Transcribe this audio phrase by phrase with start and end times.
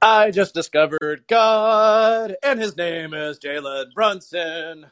[0.00, 4.86] I just discovered God, and his name is Jalen Brunson.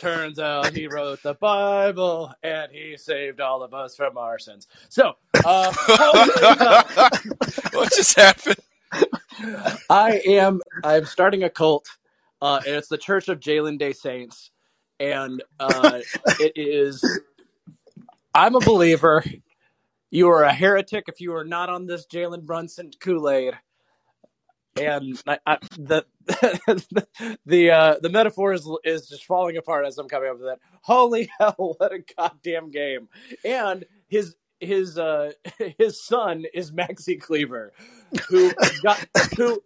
[0.00, 4.66] Turns out he wrote the Bible, and he saved all of us from our sins.
[4.88, 5.12] So,
[5.44, 5.72] uh,
[7.72, 8.56] what just happened?
[9.88, 11.86] I am I'm starting a cult,
[12.42, 14.50] uh, and it's the Church of Jalen Day Saints,
[14.98, 16.00] and uh,
[16.40, 17.20] it is.
[18.34, 19.22] I'm a believer.
[20.10, 23.54] You are a heretic if you are not on this Jalen Brunson Kool Aid.
[24.80, 26.04] And I, I, the
[27.46, 30.58] the uh, the metaphor is is just falling apart as I'm coming up with that.
[30.82, 31.74] Holy hell!
[31.78, 33.08] What a goddamn game!
[33.44, 35.32] And his his uh
[35.78, 37.72] his son is Maxi Kleber,
[38.28, 38.52] who
[38.82, 39.62] got who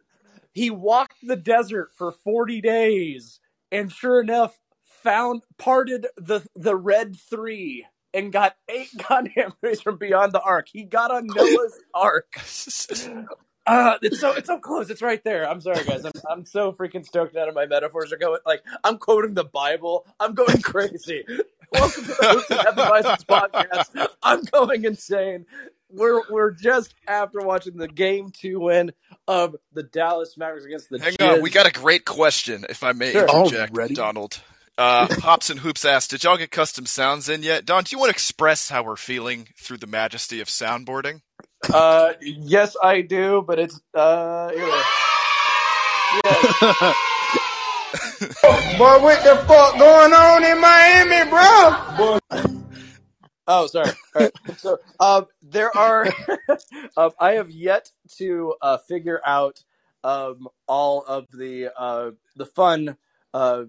[0.52, 7.16] he walked the desert for 40 days and sure enough found parted the the red
[7.16, 10.68] three and got eight goddamn rays from beyond the ark.
[10.70, 12.32] He got on Noah's ark.
[13.66, 14.90] Uh, it's so it's so close.
[14.90, 15.48] It's right there.
[15.48, 16.04] I'm sorry, guys.
[16.04, 19.44] I'm I'm so freaking stoked out of my metaphors are going like I'm quoting the
[19.44, 20.04] Bible.
[20.18, 21.24] I'm going crazy.
[21.72, 24.06] Welcome to the Hoops and Devices podcast.
[24.22, 25.46] I'm going insane.
[25.90, 28.92] We're we're just after watching the game two win
[29.28, 30.98] of the Dallas Mavericks against the.
[30.98, 31.34] Hang Jizz.
[31.36, 33.28] on, we got a great question, if I may Sure.
[33.28, 33.94] interject, Already?
[33.94, 34.40] Donald.
[34.76, 37.98] Uh, Hops and Hoops asked, "Did y'all get custom sounds in yet?" Don, do you
[38.00, 41.20] want to express how we're feeling through the majesty of soundboarding?
[41.70, 44.46] Uh, yes, I do, but it's uh.
[44.46, 44.82] Anyway.
[46.24, 46.94] Yeah.
[48.78, 52.18] Boy, what the fuck going on in Miami, bro?
[53.46, 53.90] Oh, sorry.
[54.14, 54.32] All right.
[54.58, 56.08] So, um, there are.
[56.96, 59.62] um, I have yet to uh, figure out
[60.04, 62.96] um, all of the uh, the fun
[63.34, 63.64] uh,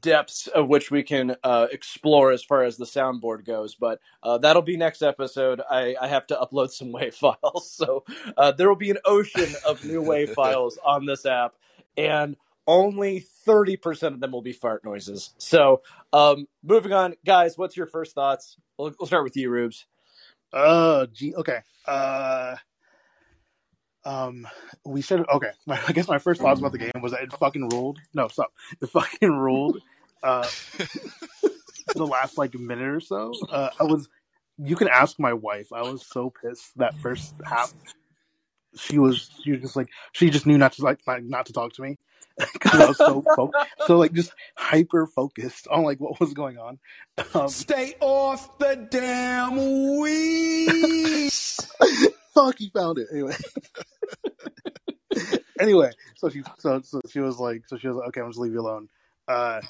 [0.00, 3.74] depths of which we can uh, explore as far as the soundboard goes.
[3.74, 5.60] But uh, that'll be next episode.
[5.68, 8.04] I, I have to upload some WAV files, so
[8.36, 11.54] uh, there will be an ocean of new WAV files on this app,
[11.96, 15.34] and only thirty percent of them will be fart noises.
[15.38, 15.82] So,
[16.12, 17.56] um, moving on, guys.
[17.56, 18.56] What's your first thoughts?
[18.78, 19.86] We'll, we'll start with you, Rubes.
[20.52, 21.58] Uh, gee, okay.
[21.86, 22.56] Uh,
[24.08, 24.48] um,
[24.86, 25.28] we should.
[25.28, 27.98] Okay, my, I guess my first thoughts about the game was that it fucking ruled.
[28.14, 28.52] No, stop.
[28.80, 29.78] It fucking ruled.
[30.22, 30.48] Uh,
[31.94, 33.32] the last like minute or so.
[33.50, 34.08] Uh, I was.
[34.56, 35.72] You can ask my wife.
[35.72, 37.72] I was so pissed that first half.
[38.76, 39.30] She was.
[39.44, 39.88] She was just like.
[40.12, 41.98] She just knew not to like not, not to talk to me
[42.54, 43.52] because I was so fo-
[43.86, 46.78] so like just hyper focused on like what was going on.
[47.34, 51.30] Um, Stay off the damn weed.
[52.34, 53.34] fuck he found it anyway
[55.60, 58.38] anyway so she so, so she was like so she was like okay i'm just
[58.38, 58.88] leave you alone.
[59.26, 59.60] Uh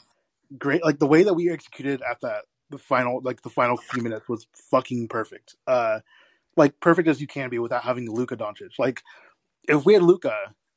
[0.56, 4.02] great like the way that we executed at that the final like the final few
[4.02, 5.56] minutes was fucking perfect.
[5.66, 6.00] Uh
[6.56, 8.78] like perfect as you can be without having Luka Doncic.
[8.78, 9.02] Like
[9.68, 10.34] if we had Luka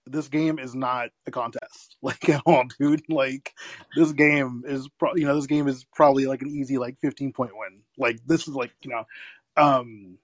[0.07, 3.03] this game is not a contest like at all dude.
[3.09, 3.53] Like
[3.95, 7.33] this game is pro- you know this game is probably like an easy like 15
[7.33, 7.81] point win.
[7.97, 9.03] Like this is like you know
[9.57, 10.17] um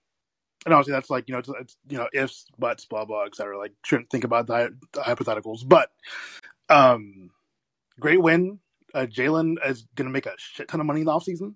[0.66, 3.58] and obviously that's like you know it's, it's you know ifs buts blah blah etc
[3.58, 5.68] like shouldn't think about the, the hypotheticals.
[5.68, 5.90] But
[6.70, 7.32] um
[8.00, 8.60] great win.
[8.94, 11.56] Uh, jalen is gonna make a shit ton of money in the offseason.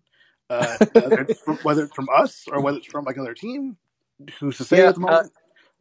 [0.50, 3.78] Uh whether it's from, whether it's from us or whether it's from like another team
[4.40, 5.24] who's to say Yeah, at the moment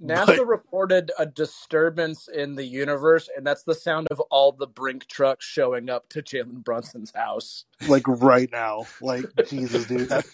[0.03, 4.67] NASA But- reported a disturbance in the universe, and that's the sound of all the
[4.67, 7.65] Brink trucks showing up to Jalen Brunson's house.
[7.89, 10.27] like right now like jesus dude that,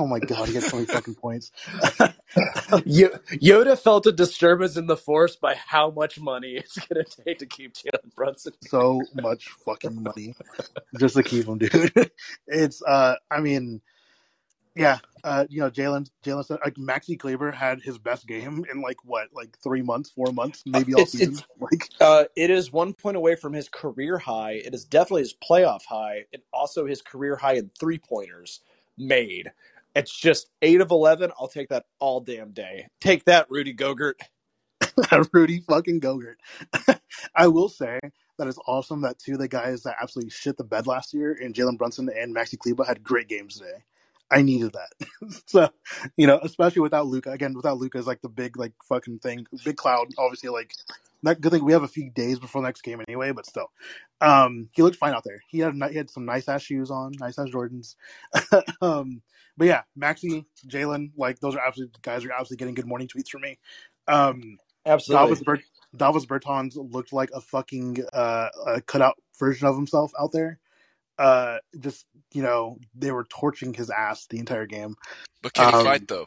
[0.00, 1.52] oh my god he gets so many fucking points
[2.84, 7.22] Yo- Yoda felt a disturbance in the force by how much money it's going to
[7.24, 8.52] take to keep Jalen Brunson.
[8.62, 10.34] so much fucking money
[10.98, 12.10] just to keep him, dude.
[12.46, 13.80] It's uh, I mean,
[14.78, 18.80] yeah, uh, you know, Jalen, Jalen said like Maxi Kleber had his best game in
[18.80, 21.34] like what, like three months, four months, maybe all It's- season.
[21.34, 24.52] it's- Like, Uh, it is one point away from his career high.
[24.52, 28.60] It is definitely his playoff high, and also his career high in three pointers
[28.96, 29.50] made.
[29.96, 31.32] It's just eight of eleven.
[31.38, 32.86] I'll take that all damn day.
[33.00, 34.14] Take that, Rudy Gogurt.
[35.32, 36.36] Rudy fucking Gogurt.
[37.34, 37.98] I will say
[38.38, 41.32] that it's awesome that two of the guys that absolutely shit the bed last year
[41.32, 43.82] in Jalen Brunson and Maxi Kleber had great games today.
[44.30, 45.42] I needed that.
[45.46, 45.68] so,
[46.16, 47.30] you know, especially without Luka.
[47.30, 50.08] Again, without Luka is like the big like fucking thing, big cloud.
[50.18, 50.72] Obviously, like
[51.22, 53.70] not good thing we have a few days before the next game anyway, but still,
[54.20, 55.40] um, he looked fine out there.
[55.48, 57.96] He had he had some nice ass shoes on, nice ass Jordans.
[58.82, 59.22] um,
[59.56, 63.28] but yeah, Maxi, Jalen, like those are absolutely guys are absolutely getting good morning tweets
[63.28, 63.58] from me.
[64.06, 65.26] Um, Absolutely.
[65.26, 65.60] Davis, Bert,
[65.96, 70.58] Davis Bertans looked like a fucking uh, a cutout version of himself out there.
[71.18, 74.96] Uh, just you know, they were torching his ass the entire game.
[75.42, 76.26] But can he Um, fight though?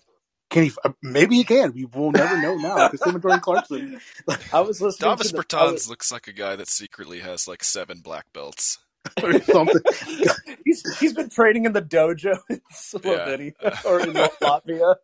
[0.50, 0.72] Can he?
[0.84, 1.72] uh, Maybe he can.
[1.74, 4.02] We will never know now because him and Jordan Clarkson.
[4.54, 7.48] I was listening Davis to the, Bertans was- looks like a guy that secretly has
[7.48, 8.78] like seven black belts.
[9.24, 9.82] or something.
[10.64, 14.96] he's he's been training in the dojo in Slovenia or in Latvia.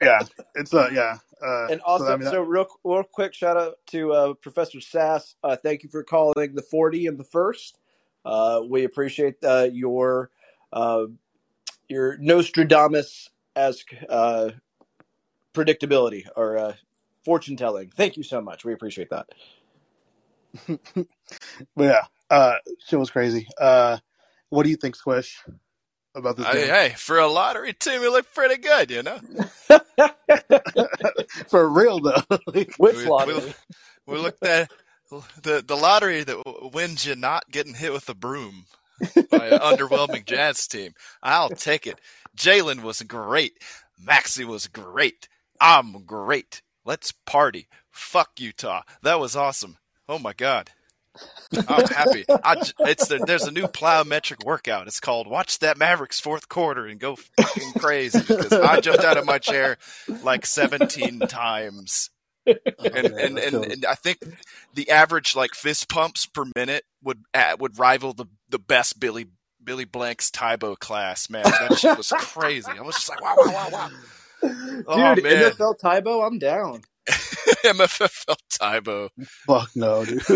[0.00, 0.20] Yeah,
[0.54, 1.18] it's uh, yeah.
[1.44, 4.34] Uh, And also, so, so, I mean, that- real real quick shout out to uh,
[4.34, 5.34] Professor Sass.
[5.42, 7.78] Uh, thank you for calling the forty and the first.
[8.24, 10.30] Uh, we appreciate uh, your
[10.72, 11.06] uh,
[11.88, 14.50] your Nostradamus esque uh,
[15.54, 16.74] predictability or uh,
[17.24, 17.90] fortune telling.
[17.90, 18.64] Thank you so much.
[18.64, 19.26] We appreciate that.
[20.96, 21.06] but
[21.78, 23.46] yeah, uh, shit was crazy.
[23.60, 23.98] Uh,
[24.50, 25.42] what do you think, Squish,
[26.14, 29.18] about this I, hey, for a lottery team, it looked pretty good, you know.
[31.48, 32.22] For real though,
[32.54, 33.54] Like, Which We- lottery?
[34.06, 34.70] We looked at
[35.42, 38.66] the the lottery that wins you not getting hit with a broom
[39.30, 40.94] by an underwhelming Jazz team.
[41.22, 42.00] I'll take it.
[42.36, 43.54] Jalen was great.
[44.04, 45.28] Maxi was great.
[45.60, 46.62] I'm great.
[46.84, 47.68] Let's party.
[47.90, 48.82] Fuck Utah.
[49.02, 49.78] That was awesome.
[50.08, 50.70] Oh my god.
[51.68, 52.24] I'm happy.
[52.28, 54.86] I it's the, there's a new plyometric workout.
[54.86, 59.18] It's called Watch That Mavericks Fourth Quarter and go fucking crazy because I jumped out
[59.18, 59.76] of my chair
[60.22, 62.10] like 17 times
[62.46, 64.18] and man, and, and, and I think
[64.74, 69.26] the average like fist pumps per minute would uh, would rival the the best Billy
[69.62, 71.30] Billy Blank's Tae Bo class.
[71.30, 72.70] Man, that shit was crazy.
[72.70, 73.88] I was just like, wow, wow, wow, wow.
[74.42, 75.16] Dude, Oh, man.
[75.16, 76.82] NFL Tae Bo, I'm down.
[77.08, 79.08] MFFL Tae Bo.
[79.46, 80.20] fuck no, dude.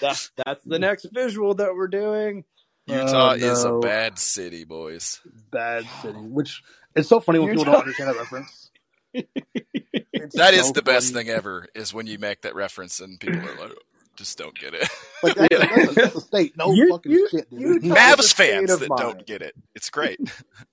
[0.00, 2.44] That's that's the next visual that we're doing.
[2.86, 5.20] Utah Oh, is a bad city, boys.
[5.50, 6.18] Bad city.
[6.18, 6.62] Which
[6.96, 8.70] it's so funny when people don't understand that reference.
[10.28, 11.66] It's That is so the best thing ever.
[11.74, 13.72] Is when you make that reference and people are like,
[14.16, 14.88] just don't get it.
[15.22, 16.56] Like that's, that's, a, that's a state.
[16.56, 17.82] No You- fucking you- shit, dude.
[17.82, 19.00] Mavs It's a state fans that mind.
[19.00, 19.54] don't get it.
[19.74, 20.20] It's great.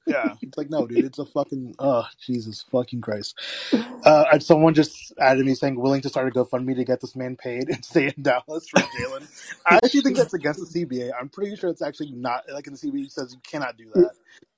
[0.07, 1.03] Yeah, it's like no, dude.
[1.03, 3.33] It's a fucking oh Jesus fucking Christ.
[3.73, 7.15] Uh, and someone just added me saying willing to start a GoFundMe to get this
[7.15, 9.27] man paid and stay in Dallas for Jalen.
[9.65, 11.09] I actually think that's against the CBA.
[11.19, 14.11] I'm pretty sure it's actually not like in the CBA says you cannot do that.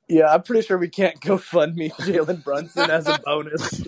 [0.09, 3.83] Yeah, I'm pretty sure we can't GoFundMe Jalen Brunson as a bonus.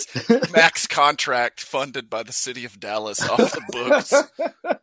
[0.52, 4.12] Max contract funded by the city of Dallas off the books.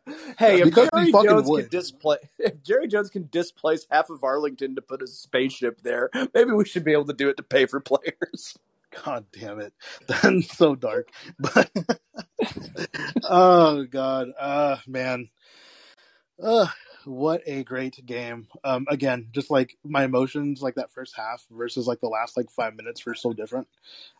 [0.38, 4.74] hey, if Because Jerry Jones can display, if Jerry Jones can displace half of Arlington
[4.76, 7.66] to put a spaceship there, maybe we should be able to do it to pay
[7.66, 8.56] for players.
[9.04, 9.72] God damn it,
[10.08, 11.10] that's so dark.
[11.38, 11.70] But
[13.24, 15.30] oh god, uh man,
[16.42, 16.66] uh
[17.04, 18.48] what a great game.
[18.64, 22.50] Um, again, just like my emotions, like that first half versus like the last like
[22.50, 23.68] five minutes were so different.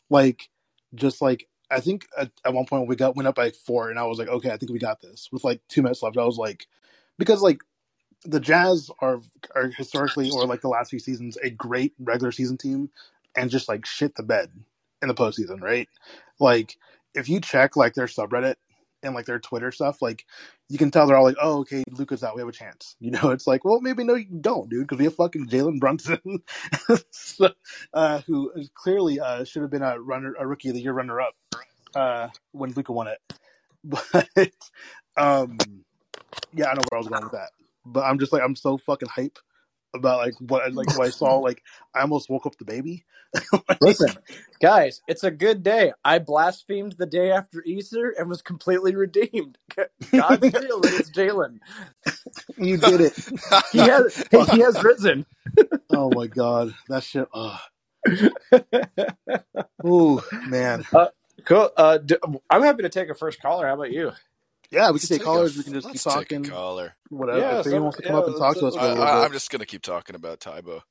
[0.09, 0.49] Like,
[0.95, 3.99] just like I think at, at one point we got went up by four, and
[3.99, 5.29] I was like, okay, I think we got this.
[5.33, 6.67] With like two minutes left, I was like,
[7.19, 7.61] because like
[8.25, 9.21] the Jazz are
[9.55, 12.91] are historically or like the last few seasons a great regular season team,
[13.37, 14.51] and just like shit the bed
[15.03, 15.89] in the postseason, right?
[16.41, 16.77] Like
[17.15, 18.57] if you check like their subreddit
[19.03, 20.25] and like their Twitter stuff, like
[20.69, 23.11] you can tell they're all like, "Oh, okay, Luka's out, we have a chance." You
[23.13, 26.21] know, it's like, well, maybe no, you don't, dude, because we have fucking Jalen Brunson,
[27.11, 27.51] so,
[27.95, 31.21] uh, who clearly uh, should have been a runner, a rookie of the year runner
[31.21, 31.35] up
[31.95, 33.19] uh, when Luka won it.
[33.83, 34.53] But
[35.17, 35.57] um,
[36.53, 37.51] yeah, I know where I was going with that,
[37.87, 39.39] but I'm just like, I'm so fucking hype
[39.95, 41.39] about like what like what I saw.
[41.41, 41.63] Like
[41.95, 43.05] I almost woke up the baby.
[43.81, 44.11] Listen,
[44.61, 45.93] guys, it's a good day.
[46.05, 49.59] I blasphemed the day after Easter and was completely redeemed.
[50.15, 51.59] God's real, it's Jalen.
[52.59, 53.15] you did it.
[53.73, 55.27] He has, he has risen.
[55.91, 57.29] Oh my god, that shit.
[57.33, 57.59] Oh.
[59.87, 60.85] Ooh, man.
[61.45, 61.71] Cool.
[61.77, 62.17] Uh, d-
[62.51, 63.67] I'm happy to take a first caller.
[63.67, 64.13] How about you?
[64.71, 65.57] Yeah, we Let's can take take callers.
[65.57, 66.45] a- We can just let's keep take a talking.
[66.45, 66.95] caller.
[67.11, 67.39] Whatever.
[67.41, 68.83] Yeah, if so- anyone wants to come yeah, up and talk to us let's- for
[68.83, 70.83] a I, little I, bit, I'm just gonna keep talking about Tybo.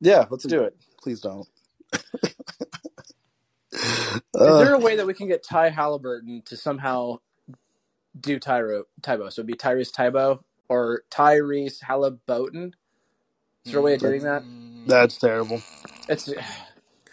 [0.00, 0.76] Yeah, let's do it.
[1.02, 1.46] please don't.
[3.72, 7.18] Is Uh, there a way that we can get Ty Haliburton to somehow
[8.18, 9.30] do Tyro Tybo?
[9.32, 12.72] So it'd be Tyrese Tybo or Tyrese Haliburton.
[13.64, 14.42] Is there a way of doing that?
[14.86, 15.62] that's terrible.
[16.08, 16.32] It's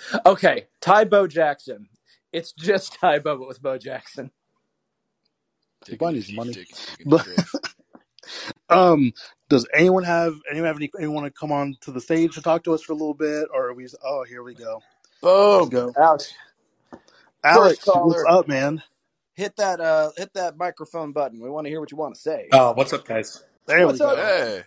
[0.25, 0.67] okay.
[0.81, 1.87] Ty Bo Jackson.
[2.33, 4.31] It's just Tybo, but with Bo Jackson.
[5.85, 6.53] Dig- Bunny's money.
[6.53, 7.27] dig- dig- But-
[8.69, 9.13] Um,
[9.49, 12.41] does anyone have anyone have any anyone want to come on to the stage to
[12.41, 13.83] talk to us for a little bit, or are we?
[13.83, 14.81] Just, oh, here we go.
[15.21, 15.69] Boom.
[15.69, 15.93] go.
[15.97, 16.33] Out.
[17.43, 18.23] Alex, caller.
[18.23, 18.83] what's up, man?
[19.35, 21.41] Hit that uh hit that microphone button.
[21.41, 22.51] We want to hear what you want to say.
[22.51, 23.43] Uh, what's up, guys?
[23.67, 24.17] There What's we up?
[24.17, 24.63] go.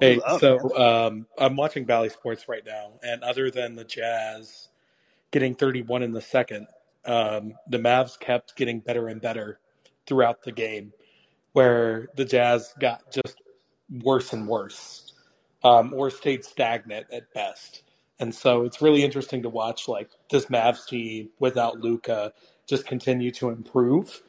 [0.00, 3.84] Hey, Hey, up, so um, I'm watching Bally Sports right now, and other than the
[3.84, 4.68] Jazz
[5.32, 6.68] getting 31 in the second,
[7.06, 9.60] um, the Mavs kept getting better and better
[10.06, 10.92] throughout the game,
[11.52, 13.40] where the Jazz got just
[14.02, 15.12] worse and worse,
[15.62, 17.82] um, or stayed stagnant at best.
[18.20, 22.32] And so it's really interesting to watch like this Mavs team without Luka
[22.66, 24.22] just continue to improve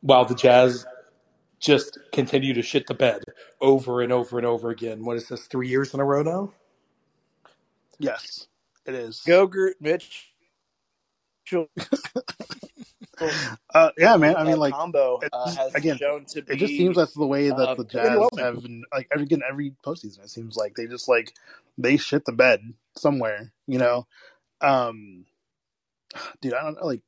[0.00, 0.86] while the Jazz
[1.60, 3.22] just continue to shit the bed
[3.60, 5.04] over and over and over again.
[5.04, 6.52] What is this, three years in a row now?
[7.98, 8.48] Yes,
[8.84, 9.22] it is.
[9.26, 10.32] Go Groot Mitch.
[13.74, 14.36] Uh, yeah, man.
[14.36, 16.52] I mean, like combo uh, again, shown to be.
[16.52, 19.24] it just seems that's the way that uh, the pretty Jazz have been like every
[19.24, 20.22] again every postseason.
[20.24, 21.32] It seems like they just like
[21.78, 22.60] they shit the bed
[22.94, 24.06] somewhere, you know.
[24.60, 25.24] Um,
[26.42, 26.86] dude, I don't know.
[26.86, 27.00] Like,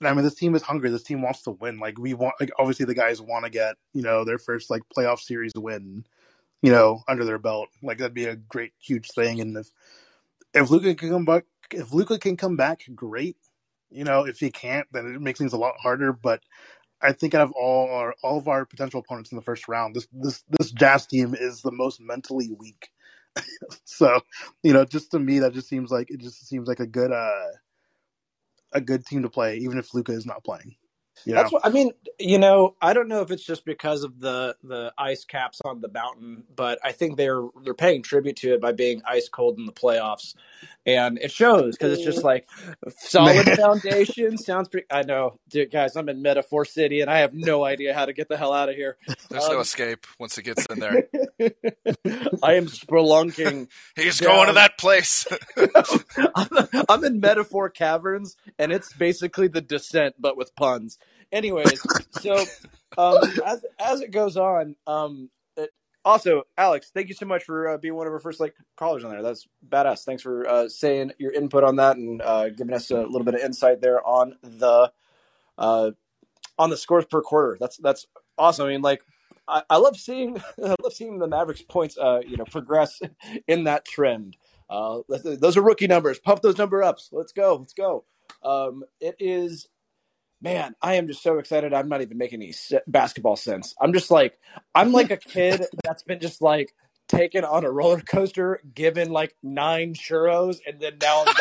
[0.00, 0.90] I mean, this team is hungry.
[0.90, 1.80] This team wants to win.
[1.80, 4.82] Like, we want like obviously the guys want to get you know their first like
[4.96, 6.04] playoff series win,
[6.62, 7.68] you know, under their belt.
[7.82, 9.40] Like that'd be a great huge thing.
[9.40, 9.70] And if
[10.54, 13.36] if Luka can come back, if Luka can come back, great.
[13.90, 16.12] You know, if he can't, then it makes things a lot harder.
[16.12, 16.42] But
[17.02, 19.94] I think out of all our all of our potential opponents in the first round,
[19.94, 22.90] this this this Jazz team is the most mentally weak.
[23.84, 24.20] so,
[24.62, 27.12] you know, just to me, that just seems like it just seems like a good
[27.12, 27.48] uh
[28.72, 30.76] a good team to play, even if Luka is not playing.
[31.24, 31.40] You know?
[31.40, 31.92] That's what I mean.
[32.18, 35.80] You know, I don't know if it's just because of the the ice caps on
[35.80, 39.58] the mountain, but I think they're they're paying tribute to it by being ice cold
[39.58, 40.34] in the playoffs,
[40.86, 42.48] and it shows because it's just like
[42.98, 43.56] solid Man.
[43.56, 44.36] foundation.
[44.38, 44.86] Sounds pretty.
[44.90, 45.96] I know, dude, guys.
[45.96, 48.68] I'm in Metaphor City, and I have no idea how to get the hell out
[48.68, 48.96] of here.
[49.30, 51.08] There's no Um, escape once it gets in there.
[52.42, 53.68] I am spelunking.
[53.96, 54.28] He's down.
[54.30, 55.26] going to that place.
[56.34, 56.48] I'm,
[56.88, 60.98] I'm in Metaphor Caverns, and it's basically the descent, but with puns.
[61.32, 61.80] Anyways,
[62.20, 62.44] so
[62.98, 65.70] um, as as it goes on, um, it,
[66.04, 69.04] also Alex, thank you so much for uh, being one of our first like callers
[69.04, 69.22] on there.
[69.22, 70.04] That's badass.
[70.04, 73.34] Thanks for uh, saying your input on that and uh, giving us a little bit
[73.34, 74.92] of insight there on the
[75.56, 75.90] uh,
[76.58, 77.56] on the scores per quarter.
[77.60, 78.06] That's that's
[78.38, 78.66] awesome.
[78.66, 79.02] I mean, like.
[79.52, 83.00] I, love seeing I love seeing the Mavericks points uh you know progress
[83.48, 84.36] in that trend.
[84.70, 86.20] Uh, those are rookie numbers.
[86.20, 87.08] Pump those number ups.
[87.10, 87.56] Let's go.
[87.56, 88.04] Let's go.
[88.42, 89.66] Um, it is,
[90.40, 90.74] man.
[90.82, 91.72] I am just so excited.
[91.74, 92.54] I'm not even making any
[92.86, 93.74] basketball sense.
[93.80, 94.38] I'm just like,
[94.74, 96.74] I'm like a kid that's been just like
[97.10, 101.34] taken on a roller coaster, given like nine churros, and then now I'm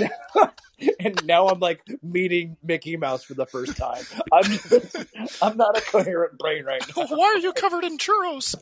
[0.00, 0.50] like,
[1.00, 4.02] and now I'm like meeting Mickey Mouse for the first time.
[4.32, 4.96] I'm just,
[5.42, 7.06] I'm not a coherent brain right now.
[7.10, 8.54] Why are you covered in churros?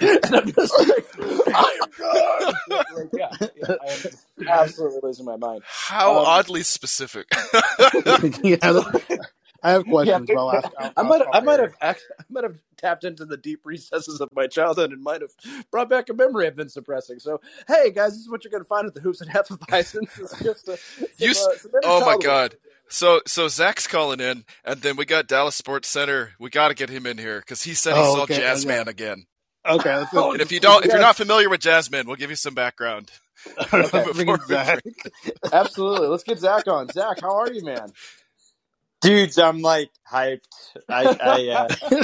[0.00, 1.06] and I'm just like,
[1.54, 2.84] I am good.
[2.94, 5.62] Like, yeah, yeah, I am absolutely losing my mind.
[5.66, 7.26] How Um, oddly specific.
[7.32, 9.28] yeah, that-
[9.62, 10.28] I have questions.
[10.28, 11.96] Yeah, but I'll ask, I'll, I might, I'll I might have, I
[12.30, 15.32] might have tapped into the deep recesses of my childhood and might have
[15.70, 17.18] brought back a memory I've been suppressing.
[17.18, 20.20] So, hey guys, this is what you're going to find at the Hoops and Hefeweizens.
[20.20, 21.34] It's just a, some, You uh,
[21.84, 22.56] oh my god.
[22.88, 26.32] So so Zach's calling in, and then we got Dallas Sports Center.
[26.38, 28.64] We got to get him in here because he said he Oh, saw okay, Jazz
[28.64, 28.78] okay.
[28.86, 29.26] Again.
[29.68, 32.30] Okay, let's Oh, And if you don't, if you're not familiar with Jasmine, we'll give
[32.30, 33.10] you some background.
[33.72, 34.82] okay, Before bring it we back.
[35.52, 36.08] Absolutely.
[36.08, 36.88] Let's get Zach on.
[36.88, 37.92] Zach, how are you, man?
[39.00, 40.40] Dudes, I'm like hyped.
[40.88, 41.48] I, I,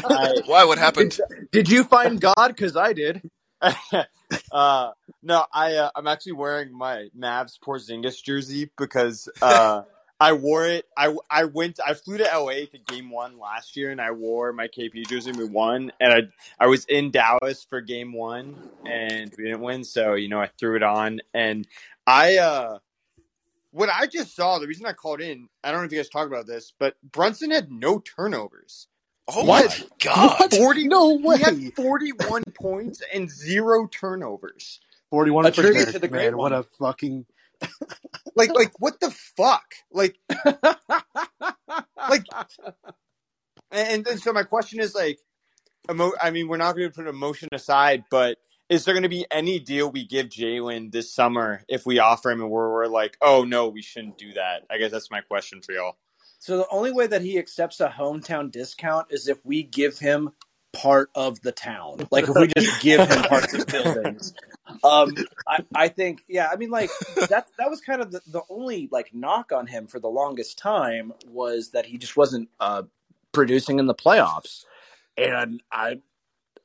[0.04, 0.64] uh, Why?
[0.64, 1.18] What happened?
[1.50, 2.48] Did you find God?
[2.48, 3.22] Because I did.
[4.50, 4.90] Uh,
[5.22, 9.82] no, I, uh, I'm actually wearing my Mavs Porzingis jersey because, uh,
[10.20, 10.86] I wore it.
[10.96, 14.52] I, I went, I flew to LA to game one last year and I wore
[14.52, 15.92] my KP jersey and we won.
[16.00, 16.20] And I,
[16.64, 19.82] I was in Dallas for game one and we didn't win.
[19.82, 21.66] So, you know, I threw it on and
[22.06, 22.78] I, uh,
[23.74, 26.08] what I just saw, the reason I called in, I don't know if you guys
[26.08, 28.86] talked about this, but Brunson had no turnovers.
[29.26, 29.80] Oh What?
[29.80, 30.52] my god!
[30.54, 31.70] 40, No He had way.
[31.74, 34.80] 41 points and zero turnovers.
[35.10, 36.36] Forty-one A for tribute Dirk, to the great man.
[36.36, 37.26] What a fucking
[38.36, 39.64] Like, like what the fuck?
[39.92, 40.18] Like,
[42.08, 42.24] like,
[43.70, 45.18] and, and so my question is like,
[45.90, 48.38] emo- I mean, we're not going to put emotion aside, but
[48.74, 52.30] is there going to be any deal we give Jalen this summer if we offer
[52.30, 54.64] him and we're, we're like, oh no, we shouldn't do that?
[54.68, 55.96] I guess that's my question for y'all.
[56.40, 60.32] So the only way that he accepts a hometown discount is if we give him
[60.72, 62.08] part of the town.
[62.10, 64.34] Like if we just give him parts of buildings.
[64.82, 65.12] Um,
[65.46, 67.46] I, I think, yeah, I mean, like that.
[67.58, 71.12] That was kind of the, the only like knock on him for the longest time
[71.28, 72.84] was that he just wasn't uh,
[73.30, 74.64] producing in the playoffs.
[75.18, 76.00] And I,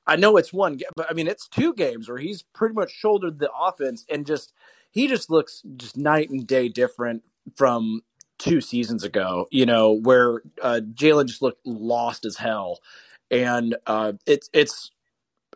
[0.09, 3.39] I know it's one, but I mean it's two games where he's pretty much shouldered
[3.39, 4.53] the offense and just
[4.91, 7.23] he just looks just night and day different
[7.55, 8.01] from
[8.39, 9.47] two seasons ago.
[9.51, 12.79] You know where uh, Jalen just looked lost as hell,
[13.29, 14.91] and uh, it's it's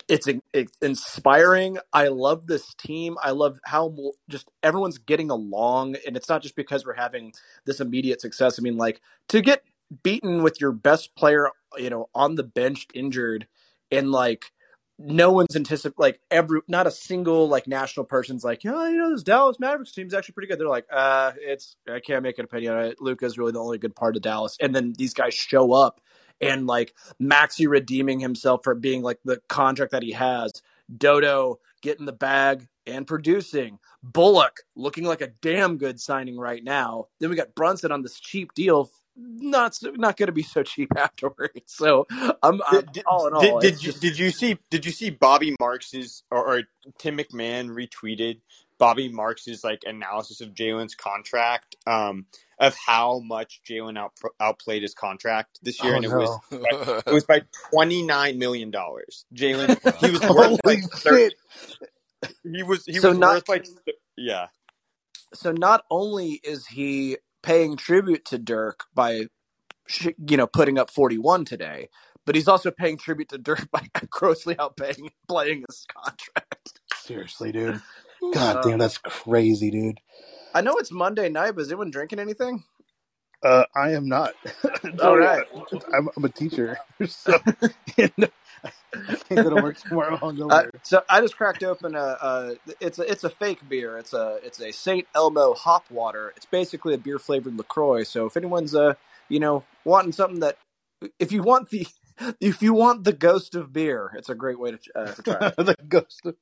[0.08, 1.78] it's, it's inspiring.
[1.92, 3.16] I love this team.
[3.24, 3.96] I love how
[4.30, 7.34] just everyone's getting along, and it's not just because we're having
[7.66, 8.60] this immediate success.
[8.60, 9.64] I mean, like to get
[10.04, 13.48] beaten with your best player, you know, on the bench injured,
[13.94, 14.52] and like
[15.00, 19.12] no one's anticipating like every not a single like national person's like, yeah, you know,
[19.12, 20.60] this Dallas Mavericks team's actually pretty good.
[20.60, 23.02] They're like, uh, it's I can't make an opinion on it.
[23.02, 24.58] Luka's really the only good part of Dallas.
[24.62, 26.00] And then these guys show up
[26.40, 30.52] and like Maxi redeeming himself for being like the contract that he has.
[30.96, 33.80] Dodo getting the bag and producing.
[34.04, 37.06] Bullock looking like a damn good signing right now.
[37.20, 40.90] Then we got Brunson on this cheap deal not not going to be so cheap
[40.98, 41.62] afterwards.
[41.68, 42.08] So
[42.42, 43.60] I'm, I'm Did, all in all.
[43.60, 46.64] did, did you just- did you see did you see Bobby Marks's or, or
[47.00, 48.40] Tim McMahon retweeted
[48.80, 52.26] Bobby Marks's like analysis of Jalen's contract um,
[52.60, 57.02] of how much Jalen out, outplayed his contract this year, Oh, and it was no.
[57.06, 57.42] it was by
[57.72, 59.26] twenty nine million dollars.
[59.36, 61.34] Jalen he was worth like thir- shit.
[62.44, 63.68] he was he So was not- worth like
[64.18, 64.48] yeah
[65.34, 69.28] so not only is he paying tribute to Dirk by
[70.28, 71.90] you know putting up 41 today,
[72.26, 76.82] but he's also paying tribute to Dirk by grossly outpaying playing his contract.
[76.94, 77.82] Seriously, dude.
[78.32, 80.00] God Uh, damn, that's crazy, dude.
[80.54, 82.64] I know it's Monday night, but is anyone drinking anything?
[83.44, 84.34] Uh, I am not.
[85.02, 85.46] All right.
[85.94, 88.14] I'm, I'm a teacher, so I can't
[89.30, 90.18] to work tomorrow.
[90.50, 93.98] Uh, so I just cracked open a, a it's a it's a fake beer.
[93.98, 96.34] It's a it's a Saint Elmo hop water.
[96.36, 98.04] It's basically a beer flavored LaCroix.
[98.04, 98.94] So if anyone's uh
[99.30, 100.58] you know wanting something that
[101.20, 101.88] if you want the
[102.40, 105.48] if you want the ghost of beer, it's a great way to, uh, to try.
[105.48, 105.56] It.
[105.58, 106.22] the ghost.
[106.26, 106.36] Of...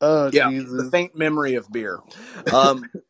[0.00, 0.84] Oh Yeah, Jesus!
[0.84, 2.00] the faint memory of beer.
[2.52, 2.88] Um,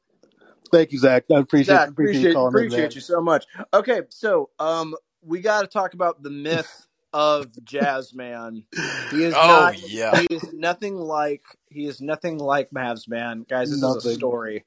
[0.73, 1.25] Thank you, Zach.
[1.35, 3.45] I appreciate Zach, appreciate, appreciate you calling appreciate you so much.
[3.75, 8.64] Okay, so um, we got to talk about the myth of Jazz Man.
[9.11, 9.88] He is Oh, not.
[9.90, 10.21] yeah.
[10.21, 11.43] He is nothing like.
[11.69, 13.71] He is nothing like Mavs Man, guys.
[13.71, 14.64] This is a story.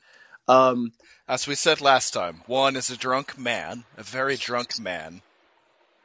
[0.48, 0.92] Um,
[1.28, 5.22] As we said last time, one is a drunk man, a very drunk man.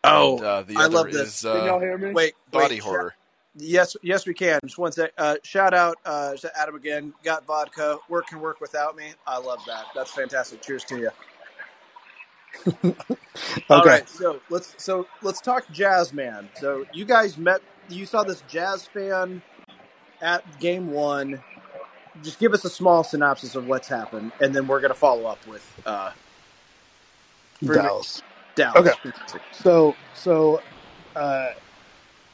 [0.04, 1.38] oh, and, uh, the I other love this.
[1.38, 2.12] is Can y'all uh, hear me?
[2.12, 3.14] wait, body wait, horror.
[3.57, 4.61] Yes, yes, we can.
[4.64, 5.12] Just one sec.
[5.18, 7.12] Uh, shout out uh, to Adam again.
[7.25, 7.99] Got vodka.
[8.09, 9.07] Work can work without me.
[9.26, 9.87] I love that.
[9.97, 10.62] That's fantastic.
[10.62, 11.11] Cheers to you.
[12.85, 12.85] All
[13.71, 13.87] Okay.
[13.87, 16.50] right, so let's so let's talk Jazz Man.
[16.55, 17.62] So you guys met.
[17.88, 19.43] You saw this Jazz fan
[20.23, 21.45] at Game One.
[22.23, 25.47] Just give us a small synopsis of what's happened, and then we're gonna follow up
[25.47, 26.13] with uh,
[27.71, 28.23] Dallas.
[28.56, 28.99] Dallas.
[29.52, 30.63] So so
[31.17, 31.50] uh,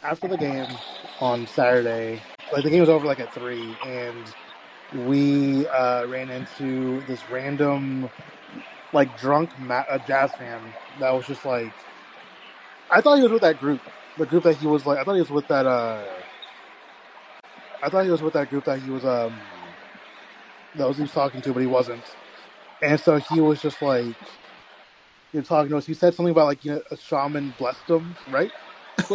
[0.03, 0.79] after the game
[1.21, 2.23] on Saturday,
[2.53, 4.35] like the game was over like at three, and
[4.93, 8.11] we uh, ran into this random
[8.95, 11.77] like drunk ma- a jazz fan that was just like
[12.91, 13.83] I thought he was with that group,
[14.19, 16.05] the group that he was like I thought he was with that uh
[17.83, 19.77] I thought he was with that group that he was um
[20.77, 22.17] that was he was talking to, but he wasn't,
[22.83, 24.19] and so he was just like
[25.33, 25.87] you're talking to us.
[25.87, 28.53] He said something about like you know a shaman blessed him, right?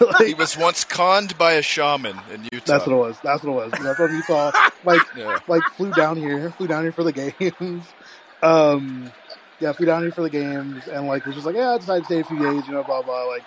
[0.00, 2.60] Like, He was once conned by a shaman in Utah.
[2.66, 3.20] that's what it was.
[3.22, 3.78] That's what it was.
[3.78, 4.52] That's what he saw.
[4.82, 5.38] Like Yeah.
[5.48, 7.94] like flew down here, flew down here for the games.
[8.42, 9.12] Um,
[9.60, 12.00] yeah, flew down here for the games, and like was just like, yeah, I decided
[12.00, 13.24] to stay a few days, you know, blah blah.
[13.24, 13.44] Like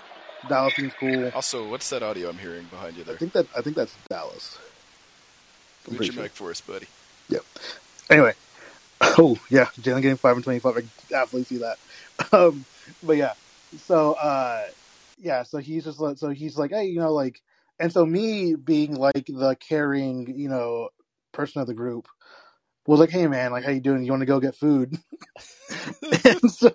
[0.48, 1.32] Dallas seems cool.
[1.34, 3.16] Also, what's that audio I'm hearing behind you there?
[3.16, 4.58] I think that I think that's Dallas.
[5.90, 6.24] Mute your sure.
[6.24, 6.88] mic for us, buddy.
[7.30, 7.44] Yep.
[8.10, 8.34] Anyway,
[9.02, 10.78] oh yeah, Jalen getting five and twenty five.
[10.78, 11.78] I definitely see that.
[12.32, 12.66] Um,
[13.02, 13.34] but yeah,
[13.80, 14.66] so uh,
[15.20, 17.42] yeah, so he's just like, so he's like, hey, you know, like,
[17.80, 20.90] and so me being like the caring, you know,
[21.32, 22.08] person of the group
[22.88, 24.04] was like, hey man, like, how you doing?
[24.04, 24.98] You want to go get food?
[26.26, 26.72] and so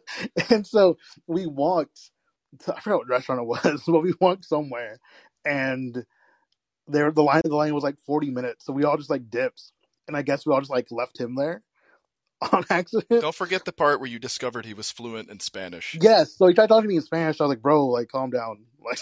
[0.51, 2.11] and so we walked.
[2.61, 4.99] To, I forgot what restaurant it was, but we walked somewhere,
[5.45, 6.05] and
[6.89, 9.73] there the line the line was like forty minutes, so we all just like dips
[10.09, 11.63] and I guess we all just like left him there
[12.53, 13.23] on accident.
[13.23, 15.97] Don't forget the part where you discovered he was fluent in Spanish.
[16.01, 17.41] Yes, so he tried talking to me in Spanish.
[17.41, 18.99] I was like, "Bro, like, calm down, like,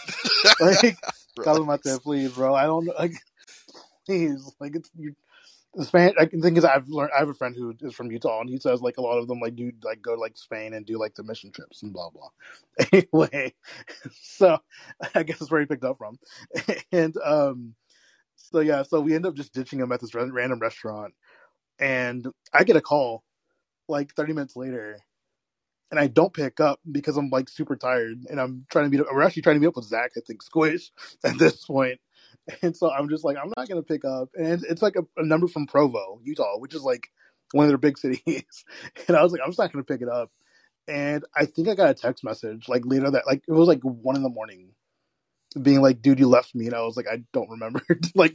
[0.61, 1.25] like, Relax.
[1.43, 2.55] calm out there, please, bro.
[2.55, 3.15] I don't like,
[4.07, 5.15] please, like, it's you."
[5.75, 6.17] The Spanish.
[6.21, 7.13] I can think is I've learned.
[7.17, 9.29] I have a friend who is from Utah, and he says like a lot of
[9.29, 11.93] them like do like go to like Spain and do like the mission trips and
[11.95, 12.29] blah blah.
[12.93, 13.55] Anyway,
[14.13, 14.59] so
[15.15, 16.19] I guess that's where he picked up from,
[16.93, 17.75] and um,
[18.37, 21.15] so yeah, so we end up just ditching him at this random restaurant,
[21.79, 23.25] and I get a call
[23.89, 24.99] like 30 minutes later,
[25.91, 29.01] and I don't pick up because I'm like super tired, and I'm trying to meet
[29.01, 29.09] up.
[29.13, 30.93] We're actually trying to meet up with Zach, I think, Squish
[31.25, 32.01] at this point,
[32.63, 35.25] and so I'm just like, I'm not gonna pick up, and it's like a, a
[35.25, 37.09] number from Provo, Utah, which is like
[37.53, 38.65] one of their big cities,
[39.09, 40.31] and I was like, I'm just not gonna pick it up,
[40.89, 43.81] and I think I got a text message like later that like it was like
[43.83, 44.71] one in the morning
[45.61, 46.67] being like, dude, you left me.
[46.67, 47.81] And I was like, I don't remember.
[48.15, 48.35] like,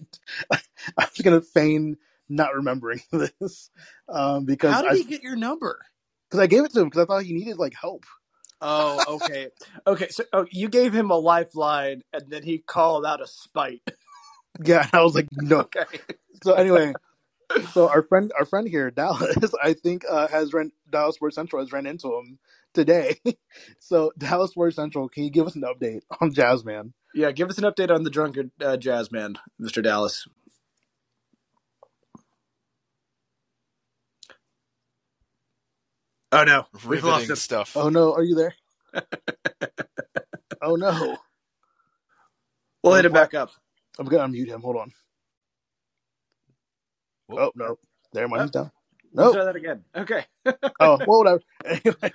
[0.51, 0.59] I
[0.97, 1.97] was going to feign
[2.29, 3.69] not remembering this
[4.07, 5.79] um, because How did I, he get your number?
[6.29, 8.05] cause I gave it to him because I thought he needed like help.
[8.61, 9.47] Oh, okay,
[9.87, 10.09] okay.
[10.09, 13.81] So oh, you gave him a lifeline, and then he called out a spite.
[14.61, 15.59] Yeah, I was like, no.
[15.59, 15.85] Okay.
[16.43, 16.91] So anyway,
[17.71, 21.61] so our friend, our friend here, Dallas, I think uh, has ran Dallas Sports Central
[21.61, 22.39] has ran into him
[22.73, 23.19] today.
[23.79, 26.93] So Dallas Sports Central, can you give us an update on Jazzman?
[27.13, 29.81] Yeah, give us an update on the drunken uh, jazz man, Mr.
[29.81, 30.27] Dallas.
[36.31, 37.75] Oh no, we've lost stuff.
[37.75, 38.55] Oh no, are you there?
[40.61, 41.19] oh no,
[42.83, 43.51] We'll hit him back up.
[43.99, 44.61] I'm gonna unmute him.
[44.61, 44.93] Hold on.
[47.27, 47.45] Whoop.
[47.45, 47.77] Oh no,
[48.13, 48.71] there, my he's down.
[49.15, 49.31] Let's No.
[49.31, 49.83] try that again.
[49.95, 50.25] Okay.
[50.79, 51.41] Oh, well, whatever.
[51.65, 52.13] Anyway,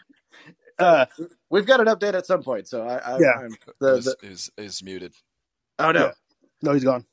[0.79, 1.07] uh,
[1.51, 3.41] We've got an update at some point, so I, I Yeah.
[3.45, 5.15] I'm, the, is, the is is muted.
[5.79, 6.13] oh no, Yeah.
[6.63, 7.07] no, he's gone.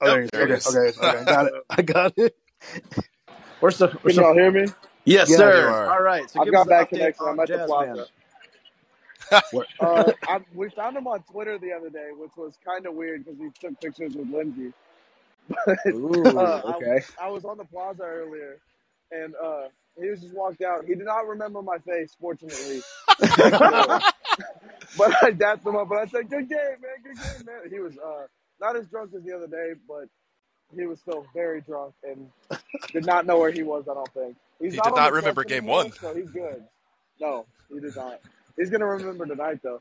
[0.00, 0.30] Oh, there he is.
[0.32, 0.80] there Okay, is.
[0.80, 1.54] okay, okay, got it.
[1.70, 2.36] I got it.
[3.60, 4.72] we're still, we're Can still y'all hear me?
[5.06, 5.68] Yes, Yeah, sir.
[5.68, 5.96] are.
[5.96, 7.28] All right, so I've give got back an update connection.
[7.28, 8.06] I'm at the Jazz plaza.
[9.32, 9.64] Man.
[9.80, 13.24] Uh, I, we found him on Twitter the other day, which was kind of weird
[13.24, 14.72] because he took pictures with Lindsay.
[15.66, 17.02] But Ooh, uh, okay.
[17.20, 18.60] I, I was on the plaza earlier,
[19.12, 19.68] and uh,
[20.00, 20.84] he was just walked out.
[20.86, 22.84] He did not remember my face, fortunately.
[24.96, 27.02] but I dapped him up, and I said, "Good game, man.
[27.04, 28.26] Good game, man." He was uh,
[28.60, 30.08] not as drunk as the other day, but
[30.74, 32.30] he was still very drunk and
[32.92, 33.84] did not know where he was.
[33.90, 35.92] I don't think he's He not did not remember game anymore, one.
[36.00, 36.64] so he's good.
[37.20, 38.20] No, he did not.
[38.56, 39.80] He's gonna remember tonight, though.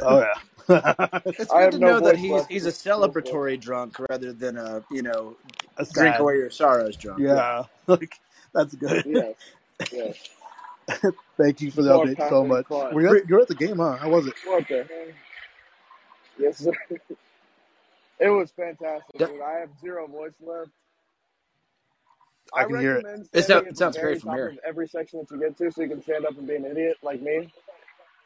[0.00, 0.34] Oh yeah.
[1.24, 3.98] It's I good have to no know that he's he's a to go celebratory drunk
[4.10, 5.36] rather than a you know
[5.76, 6.20] That's drink sad.
[6.20, 7.20] away your sorrows drunk.
[7.20, 8.14] Yeah, like
[8.54, 9.04] that's good.
[9.06, 9.34] Yes,
[9.92, 10.16] yes.
[11.38, 12.66] Thank you for the More update so much.
[12.66, 12.92] caught.
[12.94, 13.96] Were you at, you're at the game, huh?
[13.96, 14.34] How was it?
[14.46, 15.06] What the hell?
[16.38, 16.72] Yes, sir.
[18.20, 19.30] It was fantastic, Yep.
[19.30, 19.40] dude.
[19.42, 20.70] I have zero voice left.
[22.54, 23.04] I can hear it.
[23.04, 24.48] recommend It sounds- the sounds very great from top here.
[24.48, 26.64] of Every section that you get to, so you can stand up and be an
[26.64, 27.52] idiot like me.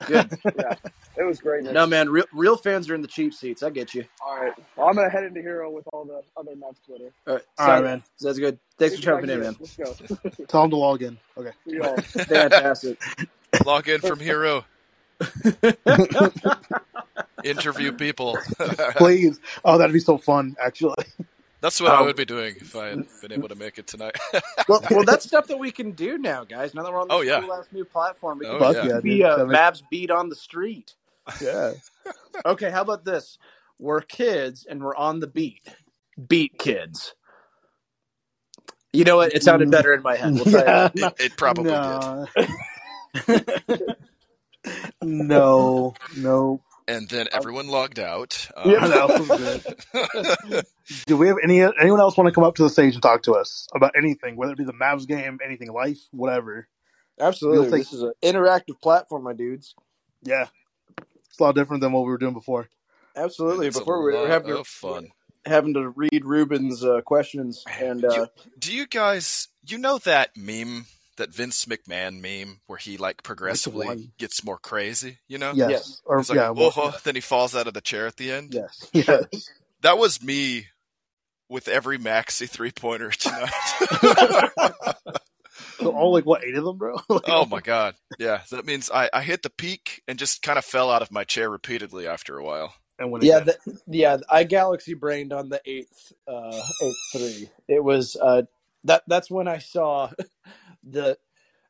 [0.06, 0.30] Good.
[0.56, 0.74] Yeah,
[1.16, 1.62] it was great.
[1.64, 3.62] No man, real real fans are in the cheap seats.
[3.62, 4.04] I get you.
[4.24, 7.12] All right, well, I'm gonna head into Hero with all the other Mets Twitter.
[7.26, 8.02] All right, All right, sounds- man.
[8.16, 8.58] Sounds good.
[8.78, 9.56] Thanks for Get back jumping in, man.
[9.60, 10.44] Let's go.
[10.46, 11.18] Tell him to log in.
[11.36, 11.52] Okay.
[12.24, 13.00] Fantastic.
[13.64, 14.64] Log in from Hero.
[17.44, 18.38] Interview people.
[18.96, 19.40] Please.
[19.64, 20.94] Oh, that'd be so fun, actually.
[21.60, 23.86] That's what I Um, would be doing if I had been able to make it
[23.86, 24.16] tonight.
[24.68, 26.74] well, well, that's stuff that we can do now, guys.
[26.74, 27.40] Now that we're on this Oh, yeah.
[27.40, 28.82] cool ass new platform, we Oh, can Fuck yeah.
[28.84, 29.02] yeah, dude.
[29.04, 30.94] be uh, Mavs beat on the street.
[31.40, 31.72] yeah.
[32.44, 33.38] Okay, how about this?
[33.78, 35.62] We're kids and we're on the beat.
[36.28, 37.14] Beat kids.
[38.92, 39.32] You know what?
[39.32, 40.34] It sounded better in my head.
[40.34, 40.94] We'll try Yeah, it.
[40.96, 41.72] no, it, it probably
[43.26, 43.96] did.
[44.64, 44.74] No.
[45.02, 46.60] no, no.
[46.88, 48.48] And then everyone logged out.
[48.66, 49.08] Yeah, Um, that
[49.92, 50.64] was good.
[51.06, 53.22] Do we have any anyone else want to come up to the stage and talk
[53.22, 56.68] to us about anything, whether it be the Mavs game, anything, life, whatever?
[57.20, 57.68] Absolutely.
[57.68, 59.74] We'll This is an interactive platform, my dudes.
[60.22, 60.46] Yeah,
[60.98, 62.68] it's a lot different than what we were doing before.
[63.16, 63.68] Absolutely.
[63.68, 65.08] it's a Before we were lot having of to, fun.
[65.44, 68.26] having to read Ruben's uh, questions and uh,
[68.58, 70.86] Do you guys, you know that meme,
[71.22, 75.18] that Vince McMahon meme, where he like progressively gets more crazy?
[75.28, 76.02] You know, Yes, Yes.
[76.04, 78.32] or he's like, yeah, "Whoa," well, then he falls out of the chair at the
[78.32, 78.52] end.
[78.52, 79.24] yes, yes.
[79.82, 80.66] That was me
[81.48, 84.50] with every maxi three pointer tonight.
[85.78, 86.96] So all like what eight of them, bro?
[87.08, 88.42] Like, oh my god, yeah.
[88.52, 91.24] That means I, I hit the peak and just kind of fell out of my
[91.24, 92.72] chair repeatedly after a while.
[92.98, 93.58] And when yeah, the,
[93.88, 97.48] yeah, I galaxy brained on the eighth uh, eighth three.
[97.68, 98.42] It was uh,
[98.84, 100.10] that that's when I saw
[100.82, 101.18] the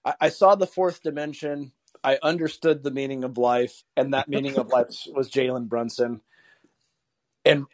[0.05, 1.73] I, I saw the fourth dimension.
[2.05, 6.21] I understood the meaning of life, and that meaning of life was Jalen Brunson.
[7.45, 7.67] And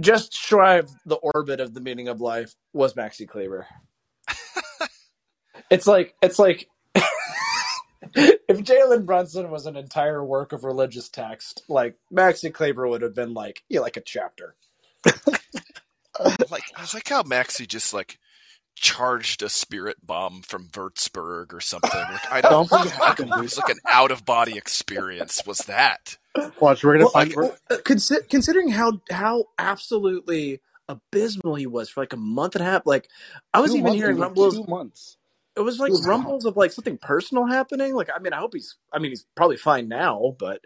[0.00, 3.66] just shy of the orbit of the meaning of life was Maxi Kleber.
[5.70, 11.96] it's like it's like if Jalen Brunson was an entire work of religious text, like
[12.12, 14.54] Maxi Kleber would have been like yeah, like a chapter.
[16.50, 18.18] Like I was like how Maxie just like
[18.80, 21.90] charged a spirit bomb from Würzburg or something.
[21.90, 22.66] Like, I don't.
[22.68, 25.42] Something Like, happened, it was like an out of body experience.
[25.46, 26.16] Was that?
[26.60, 27.32] watch, we're gonna Well, find.
[27.32, 32.56] I- we're- uh, consi- considering how how absolutely abysmal he was for like a month
[32.56, 33.08] and a half, like
[33.54, 34.56] I was two even months, hearing dude, rumbles.
[34.56, 35.16] Two months.
[35.56, 36.08] It was like Good God.
[36.08, 37.94] rumbles of like something personal happening.
[37.94, 38.76] Like I mean, I hope he's.
[38.92, 40.62] I mean, he's probably fine now, but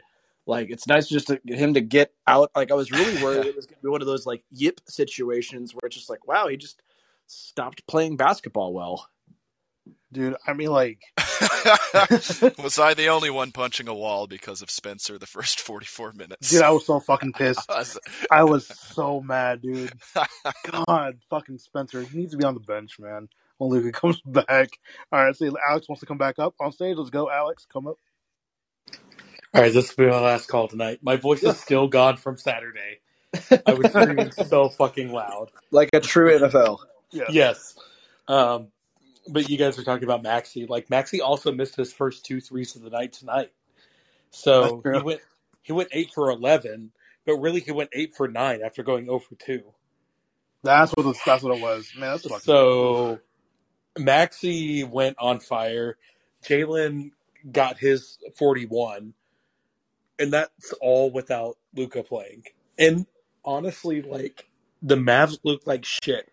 [0.46, 2.50] like it's nice just to get him to get out.
[2.54, 4.80] Like I was really worried it was going to be one of those like yip
[4.86, 6.80] situations where it's just like, wow, he just
[7.26, 9.08] stopped playing basketball well.
[10.12, 10.36] dude.
[10.46, 11.00] I mean, like,
[12.62, 16.12] was I the only one punching a wall because of Spencer the first forty four
[16.12, 16.50] minutes?
[16.50, 17.70] dude, I was so fucking pissed.
[17.70, 17.98] I was-
[18.30, 19.92] I was so mad, dude.
[20.64, 23.28] God, fucking Spencer, he needs to be on the bench, man.
[23.60, 24.70] Only if he comes back.
[25.12, 26.96] All right, see, Alex wants to come back up on stage.
[26.96, 27.66] Let's go, Alex.
[27.72, 27.98] Come up.
[29.54, 31.00] All right, this will be my last call tonight.
[31.02, 33.00] My voice is still gone from Saturday.
[33.66, 35.50] I was screaming so fucking loud.
[35.70, 36.78] Like a true MFFL.
[37.14, 37.24] Yeah.
[37.30, 37.76] Yes.
[38.28, 38.68] Um,
[39.28, 40.68] but you guys are talking about Maxi.
[40.68, 43.52] Like Maxi also missed his first two threes of the night tonight.
[44.30, 45.20] So he went
[45.62, 46.90] he went eight for eleven,
[47.24, 49.62] but really he went eight for nine after going 0 for two.
[50.62, 51.90] That's what the, that's what it was.
[51.96, 52.18] Man.
[52.18, 53.20] So
[53.98, 55.96] Maxi went on fire.
[56.44, 57.12] Jalen
[57.50, 59.14] got his 41,
[60.18, 62.44] and that's all without Luka playing.
[62.78, 63.06] And
[63.44, 64.48] honestly, like
[64.82, 66.28] the Mavs looked like shit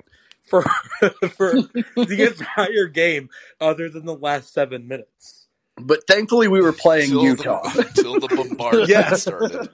[0.52, 0.62] for
[1.38, 1.54] for
[1.96, 5.48] the entire game, other than the last seven minutes.
[5.78, 7.64] But thankfully, we were playing Till Utah.
[7.70, 9.24] The, till the bombardment Yes.
[9.24, 9.70] started.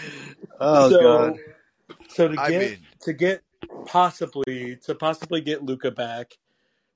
[0.60, 1.38] oh so, god.
[2.08, 3.42] So to I get mean- to get
[3.86, 6.32] possibly to possibly get Luka back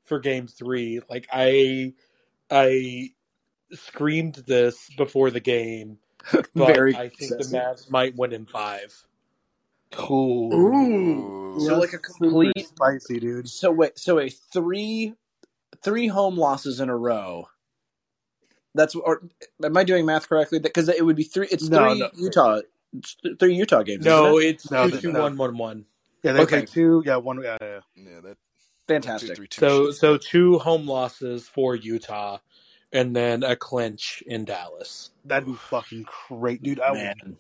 [0.07, 1.93] for game three, like I
[2.51, 3.11] I
[3.73, 5.99] screamed this before the game,
[6.33, 7.45] but Very I think the.
[7.53, 9.05] Mavs might win in five.
[9.93, 10.53] Cool.
[10.55, 11.61] Ooh.
[11.61, 12.67] So like a complete.
[12.67, 13.49] spicy, dude.
[13.49, 13.99] So wait.
[13.99, 15.15] So a three,
[15.83, 17.49] three home losses in a row.
[18.75, 19.23] That's or
[19.65, 20.59] am I doing math correctly?
[20.59, 21.49] Because it would be three.
[21.51, 22.11] It's No, three no.
[22.17, 22.61] Utah,
[22.97, 24.05] it's three Utah games.
[24.05, 24.45] No, it?
[24.47, 25.23] it's No, two two no.
[25.23, 25.85] one one one.
[26.23, 26.57] Yeah, they Okay.
[26.59, 27.03] played two.
[27.05, 27.43] Yeah, one.
[27.43, 27.81] Yeah, yeah.
[27.97, 28.37] Yeah, that
[28.87, 29.31] fantastic.
[29.31, 32.39] two, three, two So so two home losses for Utah,
[32.93, 35.11] and then a clinch in Dallas.
[35.25, 36.81] That'd be fucking great, dude.
[36.81, 37.37] I would.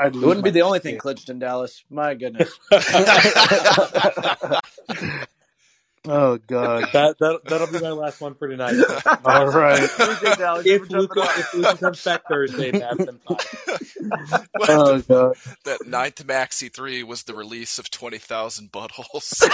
[0.00, 0.98] Man, I'd it lose wouldn't be the only thing shit.
[0.98, 1.84] clinched in Dallas.
[1.90, 2.60] My goodness.
[6.06, 6.88] oh god.
[6.92, 8.80] That that that'll be my last one for tonight.
[9.24, 9.90] All right.
[10.64, 13.38] If Luka if Luka comes back Thursday, Mavs in five.
[14.68, 15.36] Oh god.
[15.64, 19.50] that ninth Maxi three was the release of twenty thousand buttholes.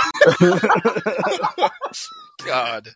[2.45, 2.91] God,